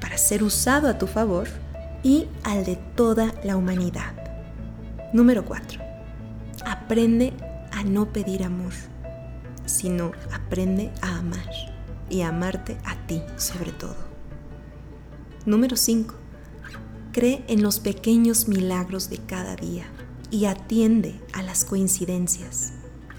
para 0.00 0.16
ser 0.16 0.44
usado 0.44 0.86
a 0.86 0.98
tu 0.98 1.08
favor 1.08 1.48
y 2.04 2.28
al 2.44 2.64
de 2.64 2.76
toda 2.94 3.34
la 3.42 3.56
humanidad. 3.56 4.12
Número 5.12 5.44
4. 5.44 5.81
Aprende 6.92 7.32
a 7.70 7.84
no 7.84 8.12
pedir 8.12 8.42
amor, 8.42 8.74
sino 9.64 10.12
aprende 10.30 10.92
a 11.00 11.20
amar 11.20 11.48
y 12.10 12.20
a 12.20 12.28
amarte 12.28 12.76
a 12.84 13.06
ti 13.06 13.22
sobre 13.38 13.72
todo. 13.72 13.96
Número 15.46 15.74
5. 15.74 16.14
Cree 17.12 17.44
en 17.48 17.62
los 17.62 17.80
pequeños 17.80 18.46
milagros 18.46 19.08
de 19.08 19.16
cada 19.16 19.56
día 19.56 19.86
y 20.30 20.44
atiende 20.44 21.18
a 21.32 21.42
las 21.42 21.64
coincidencias 21.64 22.74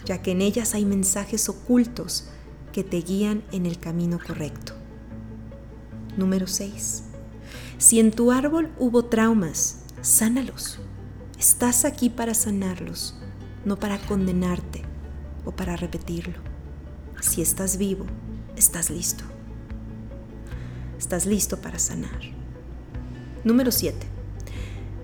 ya 0.05 0.21
que 0.21 0.33
en 0.33 0.43
ellas 0.43 0.75
hay 0.75 0.85
mensajes 0.85 1.49
ocultos 1.49 2.25
que 2.73 2.83
te 2.83 2.97
guían 2.97 3.43
en 3.51 3.65
el 3.65 3.79
camino 3.79 4.19
correcto. 4.19 4.73
Número 6.15 6.45
6. 6.45 7.05
Si 7.79 7.99
en 7.99 8.11
tu 8.11 8.31
árbol 8.31 8.71
hubo 8.77 9.05
traumas, 9.05 9.79
sánalos. 10.03 10.77
Estás 11.39 11.85
aquí 11.85 12.11
para 12.11 12.35
sanarlos, 12.35 13.17
no 13.65 13.77
para 13.77 13.99
condenarte 13.99 14.81
o 15.45 15.51
para 15.51 15.75
repetirlo. 15.75 16.39
Si 17.21 17.41
estás 17.41 17.77
vivo, 17.77 18.05
estás 18.55 18.89
listo. 18.89 19.23
Estás 20.97 21.25
listo 21.25 21.59
para 21.61 21.79
sanar. 21.79 22.19
Número 23.43 23.71
7. 23.71 23.97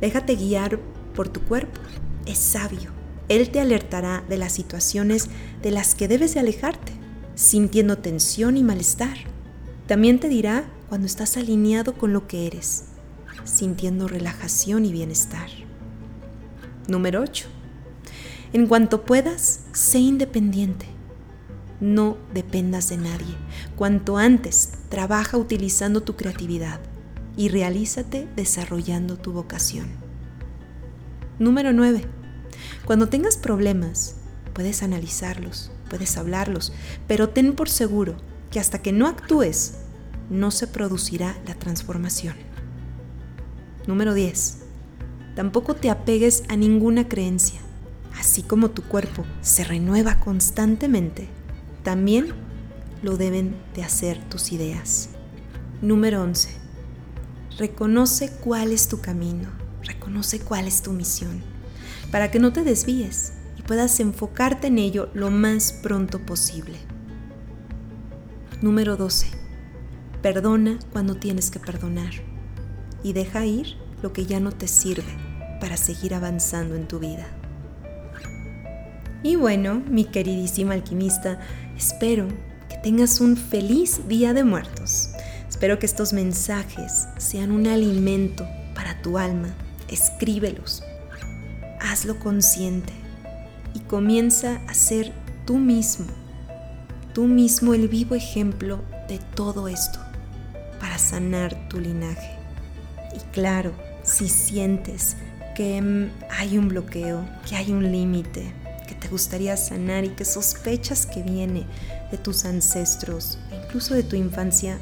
Déjate 0.02 0.36
guiar 0.36 0.80
por 1.13 1.30
tu 1.30 1.41
cuerpo. 1.41 1.80
Es 2.26 2.38
sabio 2.38 3.00
él 3.30 3.52
te 3.52 3.60
alertará 3.60 4.24
de 4.28 4.38
las 4.38 4.52
situaciones 4.52 5.30
de 5.62 5.69
las 5.69 5.93
que 5.93 6.08
debes 6.08 6.34
de 6.34 6.39
alejarte, 6.39 6.91
sintiendo 7.36 8.00
tensión 8.00 8.58
y 8.58 8.63
malestar. 8.63 9.17
También 9.88 10.19
te 10.19 10.28
dirá 10.28 10.65
cuando 10.89 11.06
estás 11.06 11.38
alineado 11.38 11.93
con 11.93 12.12
lo 12.12 12.28
que 12.28 12.48
eres, 12.48 12.86
sintiendo 13.45 14.08
relajación 14.08 14.84
y 14.84 14.91
bienestar. 14.91 15.48
Número 16.88 17.22
8. 17.22 17.48
En 18.54 18.68
cuanto 18.68 19.04
puedas, 19.04 19.62
sé 19.74 20.00
independiente. 20.00 20.88
No 21.80 22.18
dependas 22.34 22.90
de 22.90 22.98
nadie. 22.98 23.36
Cuanto 23.76 24.18
antes, 24.18 24.72
trabaja 24.90 25.38
utilizando 25.38 26.02
tu 26.02 26.16
creatividad 26.16 26.80
y 27.38 27.50
realízate 27.50 28.28
desarrollando 28.36 29.18
tu 29.18 29.32
vocación. 29.32 29.88
Número 31.38 31.72
9 31.72 32.20
cuando 32.86 33.08
tengas 33.08 33.38
problemas, 33.38 34.16
puedes 34.54 34.84
analizarlos, 34.84 35.72
puedes 35.90 36.18
hablarlos, 36.18 36.74
pero 37.08 37.30
ten 37.30 37.54
por 37.56 37.70
seguro 37.70 38.18
que 38.52 38.60
hasta 38.60 38.82
que 38.82 38.92
no 38.92 39.08
actúes, 39.08 39.76
no 40.30 40.52
se 40.52 40.68
producirá 40.68 41.38
la 41.46 41.56
transformación. 41.56 42.36
Número 43.88 44.14
10. 44.14 44.60
Tampoco 45.36 45.76
te 45.76 45.90
apegues 45.90 46.44
a 46.50 46.56
ninguna 46.56 47.08
creencia. 47.08 47.60
Así 48.20 48.44
como 48.44 48.72
tu 48.72 48.84
cuerpo 48.84 49.26
se 49.42 49.64
renueva 49.64 50.20
constantemente, 50.20 51.30
también 51.84 52.34
lo 53.02 53.16
deben 53.16 53.56
de 53.76 53.84
hacer 53.84 54.22
tus 54.30 54.52
ideas. 54.52 55.10
Número 55.82 56.22
11. 56.22 56.50
Reconoce 57.58 58.30
cuál 58.44 58.74
es 58.74 58.90
tu 58.90 59.00
camino, 59.00 59.50
reconoce 59.84 60.42
cuál 60.42 60.68
es 60.68 60.82
tu 60.82 60.92
misión 60.92 61.42
para 62.12 62.30
que 62.30 62.40
no 62.40 62.52
te 62.52 62.64
desvíes 62.64 63.34
y 63.58 63.62
puedas 63.62 64.00
enfocarte 64.02 64.68
en 64.68 64.80
ello 64.80 65.10
lo 65.14 65.32
más 65.32 65.72
pronto 65.72 66.20
posible. 66.20 66.78
Número 68.62 68.98
12. 68.98 69.28
Perdona 70.22 70.78
cuando 70.92 71.16
tienes 71.16 71.52
que 71.52 71.60
perdonar 71.60 72.12
y 73.02 73.14
deja 73.14 73.46
ir 73.46 73.78
lo 74.02 74.12
que 74.12 74.26
ya 74.26 74.42
no 74.42 74.52
te 74.52 74.68
sirve 74.68 75.18
para 75.62 75.78
seguir 75.78 76.14
avanzando 76.14 76.76
en 76.76 76.86
tu 76.86 77.00
vida. 77.00 77.38
Y 79.22 79.36
bueno, 79.36 79.82
mi 79.90 80.06
queridísima 80.06 80.74
alquimista, 80.74 81.40
espero 81.78 82.28
que 82.70 82.78
tengas 82.78 83.20
un 83.20 83.36
feliz 83.36 84.08
día 84.08 84.34
de 84.34 84.46
muertos. 84.46 85.10
Espero 85.50 85.78
que 85.78 85.86
estos 85.86 86.14
mensajes 86.14 87.08
sean 87.18 87.52
un 87.52 87.68
alimento 87.68 88.48
para 88.74 89.02
tu 89.02 89.18
alma. 89.18 89.50
Escríbelos, 89.90 90.84
hazlo 91.82 92.18
consciente 92.20 92.94
y 93.74 93.80
comienza 93.80 94.62
a 94.68 94.74
ser 94.74 95.12
tú 95.46 95.58
mismo, 95.58 96.08
tú 97.14 97.26
mismo 97.26 97.74
el 97.74 97.90
vivo 97.90 98.16
ejemplo 98.16 98.80
de 99.10 99.20
todo 99.36 99.68
esto 99.68 100.00
para 100.80 100.98
sanar 100.98 101.68
tu 101.68 101.80
linaje. 101.80 102.38
Y 103.14 103.20
claro, 103.34 103.74
si 104.04 104.30
sientes 104.30 105.18
que 105.56 105.82
mm, 105.82 106.10
hay 106.30 106.58
un 106.58 106.70
bloqueo, 106.70 107.26
que 107.48 107.58
hay 107.58 107.72
un 107.72 107.92
límite, 107.92 108.54
te 109.00 109.08
gustaría 109.08 109.56
sanar 109.58 110.06
y 110.06 110.10
que 110.10 110.26
sospechas 110.26 111.06
que 111.06 111.24
viene 111.24 111.66
de 112.12 112.18
tus 112.18 112.46
ancestros, 112.46 113.40
incluso 113.52 113.94
de 113.94 114.04
tu 114.04 114.16
infancia, 114.16 114.78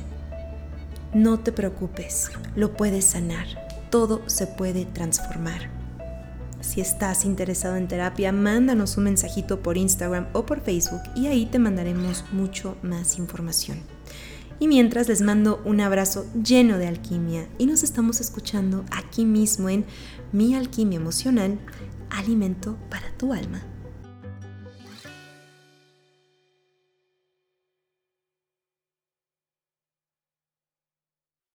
no 1.13 1.39
te 1.39 1.51
preocupes, 1.51 2.31
lo 2.55 2.75
puedes 2.75 3.05
sanar, 3.05 3.47
todo 3.89 4.21
se 4.27 4.47
puede 4.47 4.85
transformar. 4.85 5.69
Si 6.59 6.81
estás 6.81 7.23
interesado 7.23 7.75
en 7.75 7.87
terapia, 7.87 8.31
mándanos 8.31 8.97
un 8.97 9.05
mensajito 9.05 9.61
por 9.61 9.77
Instagram 9.77 10.27
o 10.33 10.45
por 10.45 10.61
Facebook 10.61 11.01
y 11.15 11.27
ahí 11.27 11.45
te 11.45 11.59
mandaremos 11.59 12.25
mucho 12.31 12.77
más 12.81 13.17
información. 13.17 13.79
Y 14.59 14.67
mientras 14.67 15.07
les 15.07 15.21
mando 15.21 15.61
un 15.65 15.81
abrazo 15.81 16.25
lleno 16.33 16.77
de 16.77 16.87
alquimia 16.87 17.47
y 17.57 17.67
nos 17.67 17.83
estamos 17.83 18.19
escuchando 18.19 18.85
aquí 18.91 19.23
mismo 19.23 19.69
en 19.69 19.85
Mi 20.31 20.55
Alquimia 20.55 20.97
Emocional, 20.97 21.59
Alimento 22.09 22.77
para 22.89 23.11
tu 23.17 23.33
Alma. 23.33 23.61